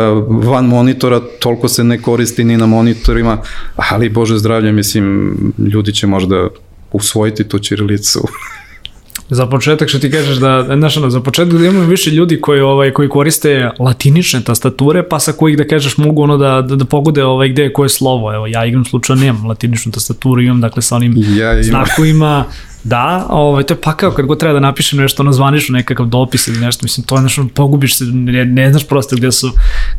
[0.46, 3.38] van monitora, toliko se ne koristi ni na monitorima,
[3.76, 5.36] ali Bože zdravlje, mislim,
[5.74, 6.48] ljudi će možda
[6.92, 8.28] usvojiti tu ćirilicu
[9.34, 12.62] Za početak što ti kažeš da, znaš, ono, za početak da imamo više ljudi koji,
[12.62, 16.86] ovaj, koji koriste latinične tastature, pa sa kojih da kažeš mogu ono da, da, da
[16.86, 18.34] pogode ovaj, gde je koje slovo.
[18.34, 21.64] Evo, ja igram slučajno nemam latiničnu tastaturu, imam dakle sa onim Ja imam.
[21.64, 22.46] znakovima,
[22.84, 26.48] Da, ovaj, to je pakao kad god treba da napišem nešto ono zvanično, nekakav dopis
[26.48, 29.52] ili nešto, mislim, to je nešto, pogubiš se, ne, ne znaš prosto gde su,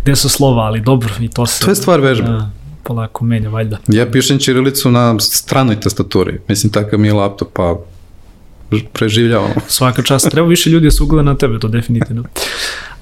[0.03, 1.65] gde su slova, ali dobro, i to se...
[1.65, 2.27] To je stvar vežbe.
[2.27, 2.51] Da,
[2.83, 3.79] polako menja, valjda.
[3.89, 6.41] Ja pišem ćirilicu na stranoj tastaturi.
[6.49, 7.77] Mislim, takav mi je laptop, pa
[8.93, 9.55] preživljavamo.
[9.69, 10.31] Svaka čast.
[10.31, 12.25] Treba više ljudi da se ugleda na tebe, to definitivno.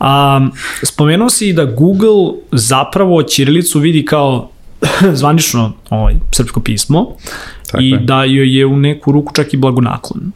[0.00, 0.48] A,
[0.83, 4.50] spomenuo si da Google zapravo Ćirilicu vidi kao
[5.20, 7.06] zvanično ovaj, srpsko pismo
[7.66, 7.98] Tako i je.
[7.98, 10.33] da joj je u neku ruku čak i blagonaklon.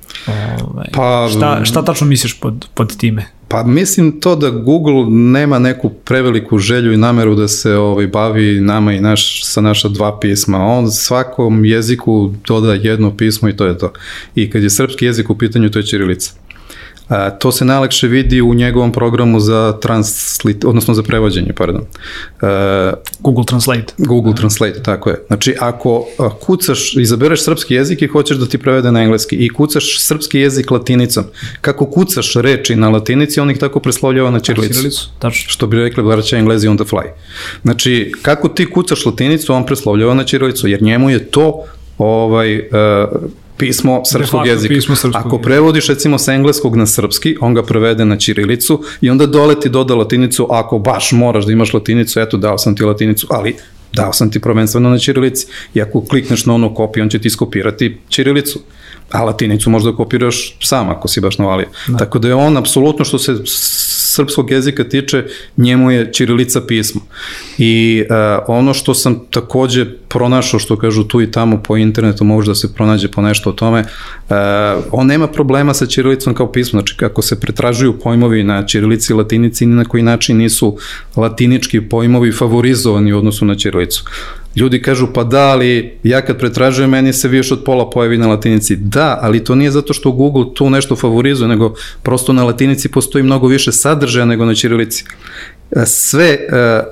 [0.62, 3.26] Ovaj, Pa, šta, šta tačno misliš pod, pod time?
[3.54, 8.60] Pa mislim to da Google nema neku preveliku želju i nameru da se ovaj, bavi
[8.60, 10.58] nama i naš, sa naša dva pisma.
[10.58, 13.92] On svakom jeziku doda jedno pismo i to je to.
[14.34, 16.32] I kad je srpski jezik u pitanju, to je ćirilica.
[17.08, 21.82] A, to se najlakše vidi u njegovom programu za translit, odnosno za prevođenje, pardon.
[22.40, 23.94] A, Google Translate.
[23.98, 25.24] Google Translate, tako je.
[25.26, 26.06] Znači, ako
[26.40, 30.70] kucaš, izabereš srpski jezik i hoćeš da ti prevede na engleski i kucaš srpski jezik
[30.70, 31.24] latinicom,
[31.60, 34.40] kako kucaš reči na latinici, on ih tako preslovljava na.
[34.40, 35.50] Ćirilicu, tačno.
[35.50, 37.08] Što bi rekli braća englezi on the fly.
[37.62, 41.64] Znači, kako ti kucaš latinicu, on preslovljava na ćirilicu, jer njemu je to
[41.98, 42.64] ovaj, uh,
[43.56, 44.74] pismo srpskog facto jezika.
[44.74, 49.10] pismo srpskog Ako prevodiš recimo sa engleskog na srpski, on ga prevede na ćirilicu i
[49.10, 52.82] onda dole ti doda latinicu, ako baš moraš da imaš latinicu, eto dao sam ti
[52.82, 53.56] latinicu, ali
[53.92, 55.46] dao sam ti prvenstveno na ćirilici.
[55.74, 58.60] I ako klikneš na ono kopiju, on će ti skopirati ćirilicu.
[59.10, 61.66] A latinicu možda kopiraš sam ako si baš navalio.
[61.88, 61.96] Da.
[61.96, 63.36] Tako da je on, apsolutno što se
[64.14, 65.24] srpskog jezika tiče,
[65.56, 67.00] njemu je ćirilica pismo.
[67.58, 72.50] I uh, ono što sam takođe pronašao, što kažu tu i tamo po internetu, može
[72.50, 74.36] da se pronađe po nešto o tome, uh,
[74.92, 79.16] on nema problema sa ćirilicom kao pismo, znači kako se pretražuju pojmovi na ćirilici i
[79.16, 80.76] latinici, ni na koji način nisu
[81.16, 84.04] latinički pojmovi favorizovani u odnosu na ćirilicu.
[84.56, 88.28] Ljudi kažu, pa da, ali ja kad pretražujem, meni se više od pola pojavi na
[88.28, 88.76] latinici.
[88.76, 93.24] Da, ali to nije zato što Google tu nešto favorizuje, nego prosto na latinici postoji
[93.24, 95.04] mnogo više sadržaja nego na ćirilici.
[95.86, 96.38] Sve e,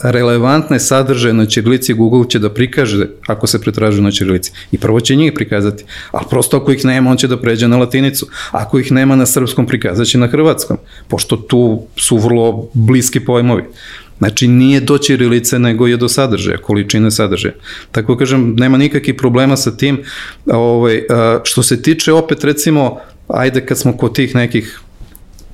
[0.02, 4.52] relevantne sadržaje na ćirilici Google će da prikaže ako se pretražuju na ćirilici.
[4.72, 5.84] I prvo će njih prikazati.
[6.12, 8.26] A prosto ako ih nema, on će da pređe na latinicu.
[8.50, 10.76] Ako ih nema na srpskom, prikazat će na hrvatskom.
[11.08, 13.64] Pošto tu su vrlo bliski pojmovi.
[14.22, 17.54] Znači nije do ćirilice nego je do sadržaja, količine sadržaja.
[17.92, 19.98] Tako kažem, nema nikakvih problema sa tim.
[20.46, 21.02] Ovaj,
[21.44, 24.80] što se tiče opet recimo, ajde kad smo kod tih nekih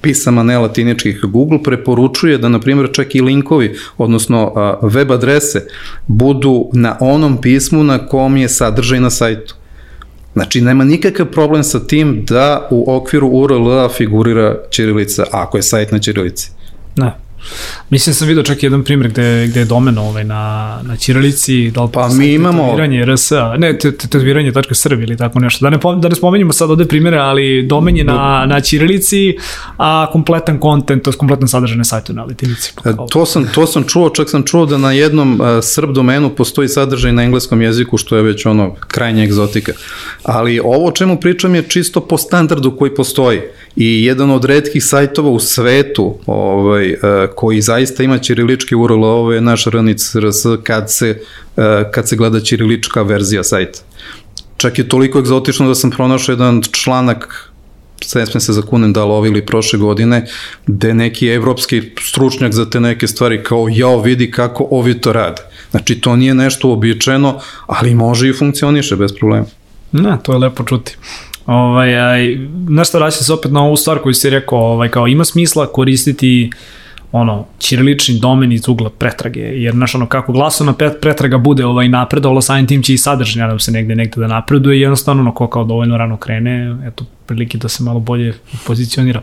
[0.01, 4.53] pisama nelatiničkih, Google preporučuje da, na primjer, čak i linkovi, odnosno
[4.83, 5.67] web adrese,
[6.07, 9.55] budu na onom pismu na kom je sadržaj na sajtu.
[10.33, 15.93] Znači, nema nikakav problem sa tim da u okviru URL-a figurira ćirilica, ako je sajt
[15.93, 16.51] na ćirilici.
[16.97, 17.19] Da.
[17.91, 20.43] Mislim sam vidio čak jedan primjer gde, gde je domen ovaj na,
[20.83, 25.39] na Ćirilici, da li Pa mi imamo- Tetoviranje RS, ne, te- te- tetoviranje.srb ili tako
[25.41, 25.65] nešto.
[25.65, 29.37] Da ne, da ne spomenjamo sad ovde primjere, ali domen je na, na Ćirilici,
[29.79, 32.73] a kompletan kontent, to je kompletan sadržaj na sajtu na Latinici.
[32.75, 35.93] Pa E, To sam, to sam čuo, čak sam čuo da na jednom uh, srb
[35.93, 39.73] domenu postoji sadržaj na engleskom jeziku, što je već ono krajnje egzotika.
[40.23, 43.41] Ali ovo o čemu pričam je čisto po standardu koji postoji.
[43.81, 46.99] I jedan od redkih sajtova u svetu ovaj, uh,
[47.37, 51.21] koji zaista ima ćirilički URL, ovo je naš ranic RS kad se,
[51.57, 53.79] uh, kad se gleda ćirilička verzija sajta.
[54.57, 57.51] Čak je toliko egzotično da sam pronašao jedan članak
[58.01, 60.27] sve sme se zakunem da li ove ili prošle godine,
[60.67, 65.43] gde neki evropski stručnjak za te neke stvari kao jao vidi kako ovi to rade.
[65.71, 69.47] Znači to nije nešto uobičajeno, ali može i funkcioniše bez problema.
[69.93, 70.97] Na, to je lepo čuti.
[71.49, 72.39] Ovaj, aj,
[72.85, 76.51] šta, vraćam se opet na ovu stvar koju si rekao, ovaj, kao ima smisla koristiti
[77.13, 82.43] ono, ćirilični domen iz ugla pretrage, jer znaš ono, kako glasovna pretraga bude ovaj napredovala,
[82.43, 85.47] samim tim će i sadržaj, nadam se, negde, negde da napreduje i jednostavno, ono, ko
[85.47, 88.35] kao dovoljno rano krene, eto, prilike da se malo bolje
[88.67, 89.23] pozicionira.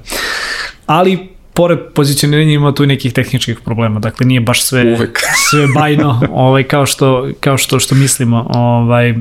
[0.85, 5.19] Ali, pored pozicioniranja ima tu i nekih tehničkih problema, dakle nije baš sve, Uvek.
[5.49, 8.47] sve bajno ovaj, kao, što, kao što, što mislimo.
[8.49, 9.13] Ovaj,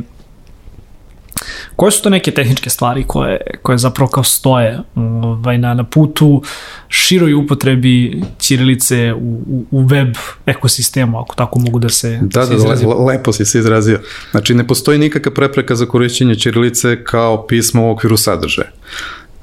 [1.76, 6.42] Koje su to neke tehničke stvari koje, koje zapravo kao stoje ovaj, na, na putu
[6.88, 10.14] široj upotrebi ćirilice u, u, u web
[10.46, 12.88] ekosistemu, ako tako mogu da se, Da, se da, izrazim?
[12.88, 14.00] le, lepo si se izrazio.
[14.30, 18.68] Znači ne postoji nikakva prepreka za korišćenje ćirilice kao pisma u okviru sadržaja.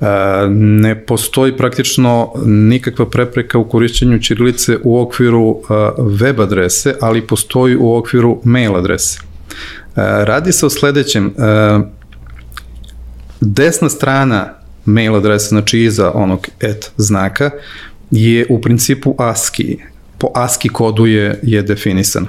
[0.01, 0.05] E,
[0.49, 5.73] ne postoji praktično nikakva prepreka u korišćenju ćirilice u okviru e,
[6.21, 9.19] web adrese, ali postoji u okviru mail adrese.
[9.95, 11.31] Radi se o sledećem, e,
[13.41, 14.53] desna strana
[14.85, 17.51] mail adresa, znači iza onog et znaka,
[18.11, 19.79] je u principu ASCII.
[20.17, 22.27] Po ASCII kodu je, je definisano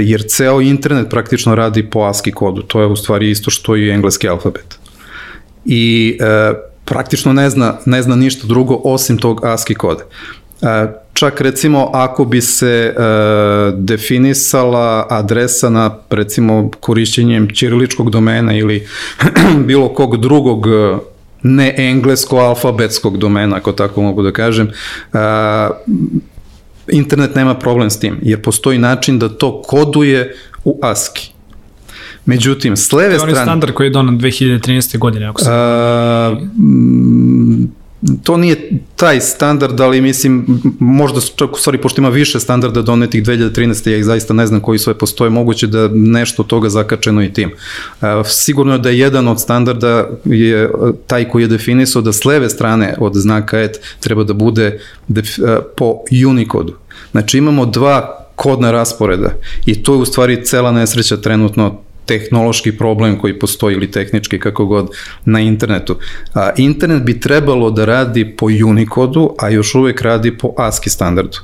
[0.00, 3.90] jer ceo internet praktično radi po ASCII kodu, to je u stvari isto što i
[3.90, 4.78] engleski alfabet.
[5.64, 6.52] I e,
[6.84, 10.04] praktično ne zna, ne zna ništa drugo osim tog ASCII koda.
[10.62, 10.86] E,
[11.18, 12.92] čak recimo ako bi se e,
[13.76, 18.86] definisala adresa na recimo korišćenjem ćiriličkog domena ili
[19.68, 20.66] bilo kog drugog
[21.42, 24.70] ne englesko-alfabetskog domena, ako tako mogu da kažem,
[25.12, 25.70] a,
[26.88, 31.30] internet nema problem s tim, jer postoji način da to koduje u ASCII.
[32.26, 33.32] Međutim, s leve strane...
[33.32, 34.98] To je standard koji je donan 2013.
[34.98, 35.50] godine, ako se...
[35.50, 36.36] A,
[38.22, 43.22] to nije taj standard, ali mislim, možda čak u stvari, pošto ima više standarda donetih
[43.22, 43.90] 2013.
[43.90, 47.50] ja ih zaista ne znam koji sve postoje, moguće da nešto toga zakačeno i tim.
[48.24, 50.70] Sigurno je da je jedan od standarda je
[51.06, 54.80] taj koji je definisao da s leve strane od znaka et treba da bude
[55.76, 55.94] po
[56.28, 56.74] Unicodu.
[57.10, 59.30] Znači imamo dva kodna rasporeda
[59.66, 64.66] i to je u stvari cela nesreća trenutno tehnološki problem koji postoji ili tehnički kako
[64.66, 64.90] god
[65.24, 65.96] na internetu.
[66.34, 71.38] A, internet bi trebalo da radi po Unicodu, a još uvek radi po ASCII standardu.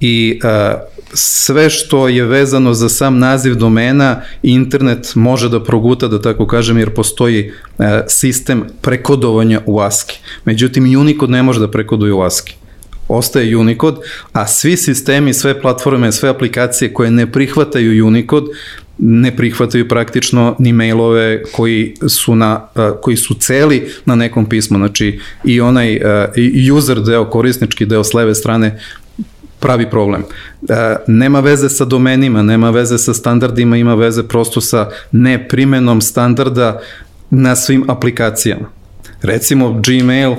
[0.00, 0.74] I a,
[1.14, 6.78] sve što je vezano za sam naziv domena, internet može da proguta, da tako kažem,
[6.78, 10.18] jer postoji a, sistem prekodovanja u ASCII.
[10.44, 12.60] Međutim, Unicode ne može da prekoduje u ASCII
[13.10, 14.00] ostaje Unicode,
[14.32, 18.46] a svi sistemi, sve platforme, sve aplikacije koje ne prihvataju Unicode
[19.02, 22.66] ne prihvataju praktično ni mailove koji su, na,
[23.02, 26.00] koji su celi na nekom pismu, znači i onaj
[26.72, 28.80] user deo, korisnički deo s leve strane
[29.60, 30.24] pravi problem.
[31.06, 36.80] Nema veze sa domenima, nema veze sa standardima, ima veze prosto sa neprimenom standarda
[37.30, 38.68] na svim aplikacijama.
[39.22, 40.34] Recimo Gmail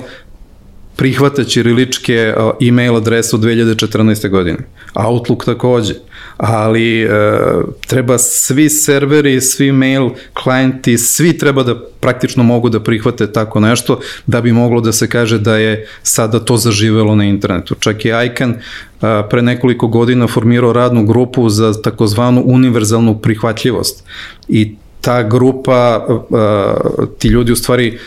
[0.96, 2.34] prihvata ćiriličke
[2.68, 4.28] e-mail adresu 2014.
[4.28, 4.58] godine.
[4.94, 5.94] Outlook takođe
[6.36, 7.08] ali e,
[7.86, 10.10] treba svi serveri, svi mail
[10.42, 15.08] klijenti, svi treba da praktično mogu da prihvate tako nešto da bi moglo da se
[15.08, 17.74] kaže da je sada to zaživelo na internetu.
[17.74, 18.54] Čak i ICANN
[19.00, 24.04] a, pre nekoliko godina formirao radnu grupu za takozvanu univerzalnu prihvatljivost
[24.48, 26.74] i ta grupa, a,
[27.18, 27.98] ti ljudi u stvari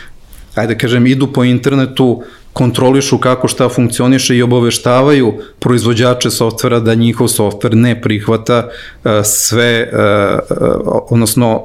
[0.54, 2.22] ajde da kažem, idu po internetu
[2.56, 9.90] kontrolišu kako šta funkcioniše i obaveštavaju proizvođače softvera da njihov softver ne prihvata uh, sve,
[9.92, 11.64] uh, odnosno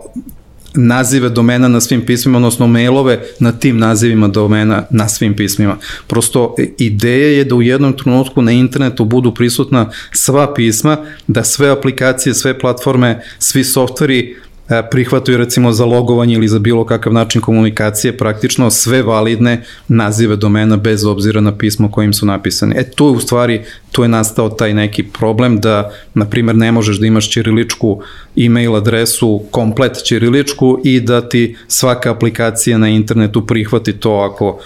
[0.74, 5.78] nazive domena na svim pismima, odnosno mailove na tim nazivima domena na svim pismima.
[6.08, 11.70] Prosto ideja je da u jednom trenutku na internetu budu prisutna sva pisma, da sve
[11.70, 14.51] aplikacije, sve platforme, svi softveri E,
[14.92, 20.78] prihvataju recimo za logovanje ili za bilo kakav način komunikacije praktično sve validne nazive domena
[20.78, 22.76] bez obzira na pismo kojim su napisani.
[22.78, 26.72] E tu je u stvari, tu je nastao taj neki problem da, na primer, ne
[26.72, 28.02] možeš da imaš ćiriličku
[28.36, 34.60] e-mail adresu, komplet ćiriličku i da ti svaka aplikacija na internetu prihvati to ako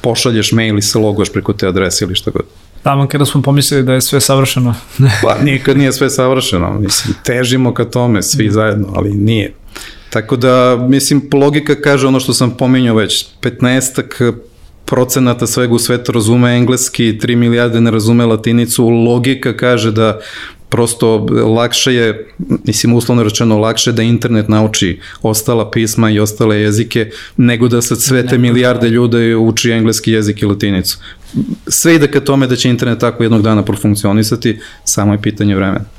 [0.00, 2.44] pošalješ mail i se loguješ preko te adrese ili šta god.
[2.82, 4.74] Tamo kada smo pomislili da je sve savršeno.
[5.22, 9.54] pa nikad nije sve savršeno, mislim, težimo ka tome svi zajedno, ali nije.
[10.10, 14.32] Tako da, mislim, logika kaže ono što sam pominjao već, 15
[14.84, 20.20] procenata svega u svetu razume engleski, 3 milijarde ne razume latinicu, logika kaže da
[20.68, 21.26] prosto
[21.56, 22.28] lakše je,
[22.64, 28.00] mislim uslovno rečeno, lakše da internet nauči ostala pisma i ostale jezike nego da sad
[28.00, 30.98] sve te milijarde ljude uči engleski jezik i latinicu.
[31.66, 35.97] Sve ide ka tome da će internet tako jednog dana profunkcionisati, samo je pitanje vremena.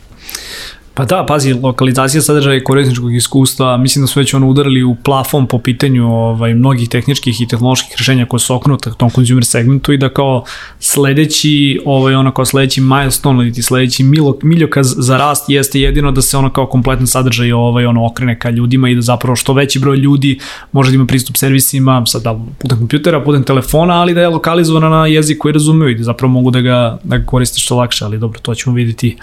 [0.99, 4.95] Pa da, pazi, lokalizacija sadržaja i korisničkog iskustva, mislim da su već ono udarili u
[4.95, 9.45] plafon po pitanju ovaj, mnogih tehničkih i tehnoloških rešenja koje su oknuta u tom consumer
[9.45, 10.43] segmentu i da kao
[10.79, 16.21] sledeći, ovaj, ono kao sledeći milestone ili sledeći milo, miljokaz za rast jeste jedino da
[16.21, 19.79] se ono kao kompletan sadržaj ovaj, ono okrene ka ljudima i da zapravo što veći
[19.79, 20.39] broj ljudi
[20.71, 24.89] može da ima pristup servisima, sad da putem kompjutera, putem telefona, ali da je lokalizovana
[24.89, 28.05] na jezik koji razumeju i da zapravo mogu da ga, da ga koriste što lakše,
[28.05, 29.17] ali dobro, to ćemo videti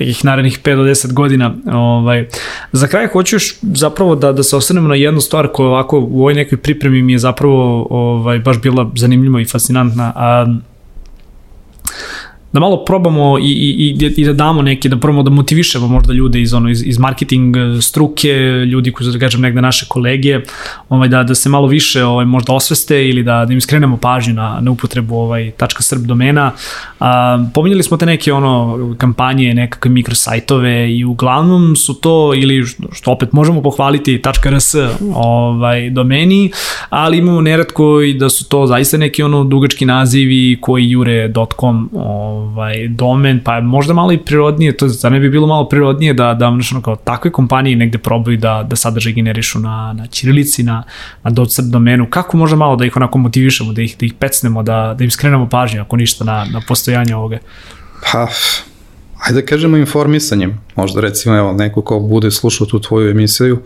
[0.00, 1.54] nekih narednih 5 do 10 godina.
[1.72, 2.28] Ovaj,
[2.72, 6.20] za kraj hoću još zapravo da, da se ostanemo na jednu stvar koja ovako u
[6.20, 10.12] ovoj nekoj pripremi mi je zapravo ovaj, baš bila zanimljiva i fascinantna.
[10.16, 10.46] A,
[12.54, 16.40] da malo probamo i, i, i da damo neke, da probamo da motivišemo možda ljude
[16.42, 18.28] iz, ono, iz, iz marketing struke,
[18.66, 20.40] ljudi koji su, da kažem, negde naše kolege,
[20.88, 24.34] ovaj, da, da se malo više ovaj, možda osveste ili da, da im skrenemo pažnju
[24.34, 25.50] na, na upotrebu ovaj,
[25.80, 26.52] .srb domena.
[27.00, 33.10] A, pominjali smo te neke ono, kampanje, nekakve mikrosajtove i uglavnom su to, ili što
[33.10, 34.74] opet možemo pohvaliti, .rs
[35.14, 36.50] ovaj, domeni,
[36.88, 41.90] ali imamo neretko i da su to zaista neki ono dugački nazivi koji jure .com
[42.44, 46.34] ovaj, domen, pa možda malo i prirodnije, to za ne bi bilo malo prirodnije da,
[46.34, 50.82] da ono, kao takve kompanije negde probaju da, da sadržaj generišu na, na Čirilici, na,
[51.22, 54.62] na .crp domenu, kako možda malo da ih onako motivišemo, da ih, da ih pecnemo,
[54.62, 57.38] da, da im skrenemo pažnju, ako ništa, na, na postojanje ovoga?
[58.12, 58.28] Pa,
[59.26, 60.60] ajde da kažemo informisanjem.
[60.76, 63.58] Možda recimo evo, neko ko bude slušao tu tvoju emisiju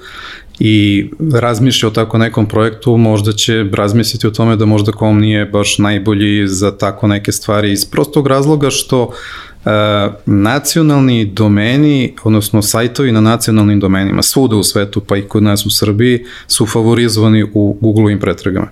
[0.61, 5.47] i razmišlja o tako nekom projektu, možda će razmisliti o tome da možda kom nije
[5.47, 9.11] baš najbolji za tako neke stvari iz prostog razloga što
[9.65, 9.71] e,
[10.27, 15.71] nacionalni domeni, odnosno sajtovi na nacionalnim domenima, svuda u svetu, pa i kod nas u
[15.71, 18.69] Srbiji, su favorizovani u Google-ovim pretragama.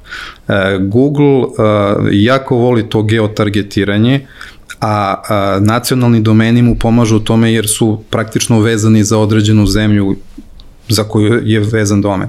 [0.49, 1.47] E, Google e,
[2.13, 4.27] jako voli to geotargetiranje,
[4.81, 10.17] a, a nacionalni domeni mu pomažu u tome jer su praktično vezani za određenu zemlju
[10.89, 12.29] za koju je vezan domen.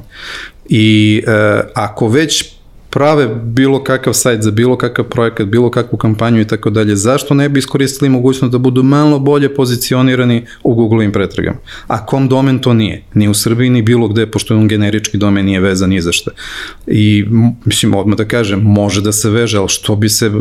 [0.69, 2.56] I e, ako već
[2.97, 7.33] prave bilo kakav sajt za bilo kakav projekat, bilo kakvu kampanju i tako dalje, zašto
[7.33, 11.57] ne bi iskoristili mogućnost da budu malo bolje pozicionirani u Google-im pretragama?
[11.87, 13.03] A kom domen to nije?
[13.13, 16.11] Ni u Srbiji, ni bilo gde, pošto je on generički domen nije vezan ni za
[16.11, 16.31] šta.
[16.87, 17.25] I,
[17.65, 20.31] mislim, odmah da kažem, može da se veže, ali što bi se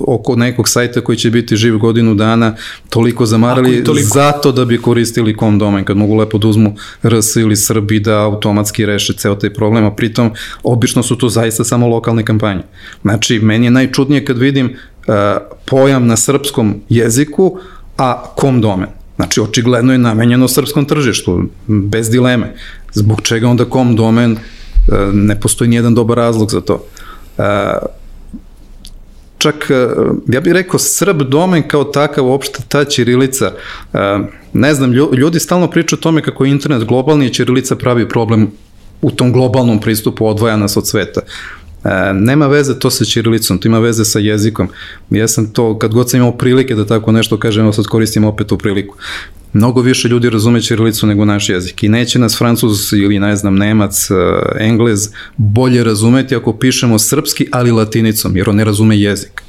[0.00, 2.54] oko nekog sajta koji će biti živ godinu dana
[2.88, 4.08] toliko zamarali toliko...
[4.14, 8.20] zato da bi koristili kom domen, kad mogu lepo da uzmu RS ili Srbi da
[8.20, 10.30] automatski reše ceo taj problem, a pritom
[10.62, 12.62] obično su to zaista samo lokalne kampanje.
[13.02, 15.14] Znači, meni je najčudnije kad vidim uh,
[15.66, 17.58] pojam na srpskom jeziku,
[17.96, 18.88] a kom domen.
[19.16, 22.54] Znači, očigledno je namenjeno srpskom tržištu, bez dileme.
[22.94, 24.38] Zbog čega onda kom domen, uh,
[25.12, 26.84] ne postoji nijedan dobar razlog za to.
[27.38, 27.44] Uh,
[29.38, 29.70] čak,
[30.28, 33.52] ja bih rekao, Srb domen kao takav, uopšte ta Ćirilica,
[34.52, 38.50] ne znam, ljudi stalno pričaju o tome kako je internet globalni i Ćirilica pravi problem
[39.02, 41.20] u tom globalnom pristupu odvaja nas od sveta.
[41.84, 44.68] E, nema veze to sa ćirilicom, to ima veze sa jezikom.
[45.10, 48.24] Ja sam to, kad god sam imao prilike da tako nešto kažem, evo sad koristim
[48.24, 48.96] opet tu priliku.
[49.52, 53.54] Mnogo više ljudi razume ćirilicu nego naš jezik i neće nas francuz ili ne znam
[53.56, 54.14] nemac, e,
[54.58, 59.42] englez bolje razumeti ako pišemo srpski ali latinicom jer on ne razume jezik.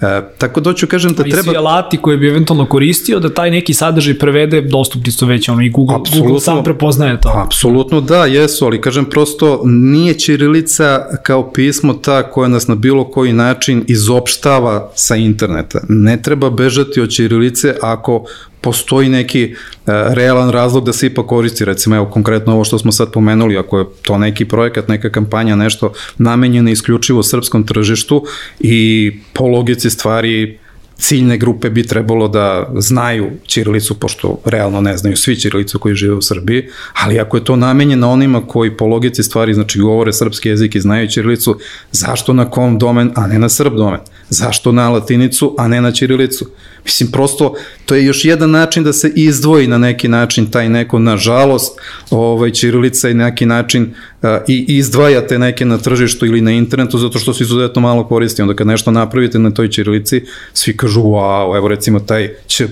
[0.00, 1.38] E, tako da ću kažem da treba...
[1.38, 5.48] I svi alati koje bi eventualno koristio da taj neki sadržaj prevede, dostupni su već
[5.48, 7.32] ono i Google, Google sam prepoznaje to.
[7.46, 13.04] Apsolutno da, jesu, ali kažem prosto nije Ćirilica kao pismo ta koja nas na bilo
[13.04, 15.80] koji način izopštava sa interneta.
[15.88, 18.24] Ne treba bežati od Ćirilice ako
[18.60, 19.54] postoji neki e,
[19.86, 23.78] realan razlog da se ipak koristi, recimo evo konkretno ovo što smo sad pomenuli, ako
[23.78, 28.24] je to neki projekat, neka kampanja, nešto namenjeno isključivo srpskom tržištu
[28.60, 30.58] i po logici stvari
[31.00, 36.14] ciljne grupe bi trebalo da znaju Ćirilicu, pošto realno ne znaju svi Ćirilicu koji žive
[36.14, 40.48] u Srbiji, ali ako je to namenjeno onima koji po logici stvari, znači govore srpski
[40.48, 41.58] jezik i znaju Ćirilicu,
[41.92, 44.00] zašto na kom domen, a ne na srb domen?
[44.28, 46.46] Zašto na latinicu, a ne na Ćirilicu?
[46.84, 47.54] Mislim, prosto,
[47.86, 51.78] to je još jedan način da se izdvoji na neki način taj neko, nažalost,
[52.10, 57.18] ovaj, Ćirilica i neki način a, i izdvajate neke na tržištu ili na internetu zato
[57.18, 58.42] što se izuzetno malo koristi.
[58.42, 60.22] Onda kad nešto napravite na toj Ćirilici,
[60.52, 62.64] svi kažu, wow, evo recimo taj Ć++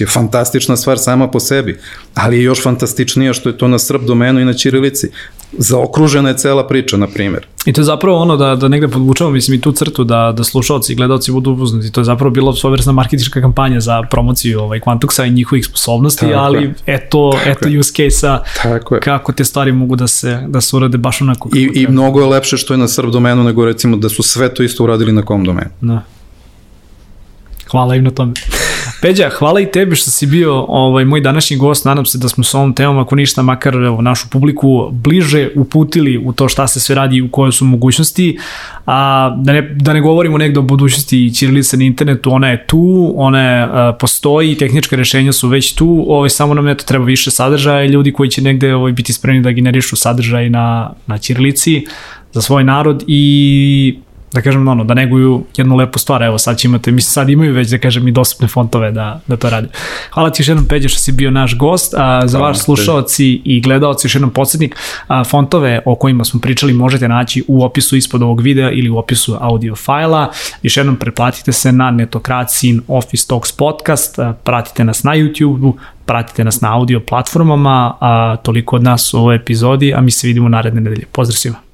[0.00, 1.78] je fantastična stvar sama po sebi,
[2.14, 5.08] ali je još fantastičnija što je to na srp domenu i na Ćirilici
[5.58, 7.46] zaokružena je cela priča, na primjer.
[7.66, 10.44] I to je zapravo ono da, da negde podvučamo, mislim, i tu crtu da, da
[10.44, 11.92] slušalci i gledalci budu upoznati.
[11.92, 16.38] To je zapravo bila svojevrsna marketička kampanja za promociju ovaj, Quantuxa i njihovih sposobnosti, Tako
[16.38, 16.74] ali je.
[16.86, 17.78] eto, Tako eto je.
[17.78, 18.42] use case-a
[19.02, 21.48] kako te stvari mogu da se, da se urade baš onako.
[21.54, 24.54] I, I mnogo je lepše što je na Srb domenu nego recimo da su sve
[24.54, 25.70] to isto uradili na kom domenu.
[25.80, 26.02] Da.
[27.70, 28.32] Hvala im na tome.
[29.00, 31.84] Peđa, hvala i tebi što si bio ovaj, moj današnji gost.
[31.84, 36.18] Nadam se da smo s ovom temom, ako ništa, makar evo, našu publiku bliže uputili
[36.18, 38.38] u to šta se sve radi i u koje su mogućnosti.
[38.86, 43.12] A, da, ne, da ne govorimo negde o budućnosti Ćirilice na internetu, ona je tu,
[43.16, 47.30] ona je, a, postoji, tehnička rešenja su već tu, ovaj, samo nam eto treba više
[47.30, 51.86] sadržaja i ljudi koji će negde ovaj, biti spremni da generišu sadržaj na, na Ćirilici
[52.32, 53.98] za svoj narod i
[54.36, 57.54] da kažem, ono, da neguju jednu lepu stvar, evo sad će imate, mislim sad imaju
[57.54, 59.68] već, da kažem, i dostupne fontove da, da to radi.
[60.10, 63.60] Hvala ti još jednom, Peđe, što si bio naš gost, a, za vaš slušalci i
[63.60, 64.76] gledalci, još jednom podsjetnik,
[65.08, 68.98] a, fontove o kojima smo pričali možete naći u opisu ispod ovog videa ili u
[68.98, 70.32] opisu audio fajla,
[70.62, 75.76] još jednom preplatite se na Netokracin Office Talks podcast, a, pratite nas na YouTube-u,
[76.06, 80.26] pratite nas na audio platformama, a toliko od nas u ovoj epizodi, a mi se
[80.26, 81.06] vidimo naredne nedelje.
[81.12, 81.65] Pozdrav svima!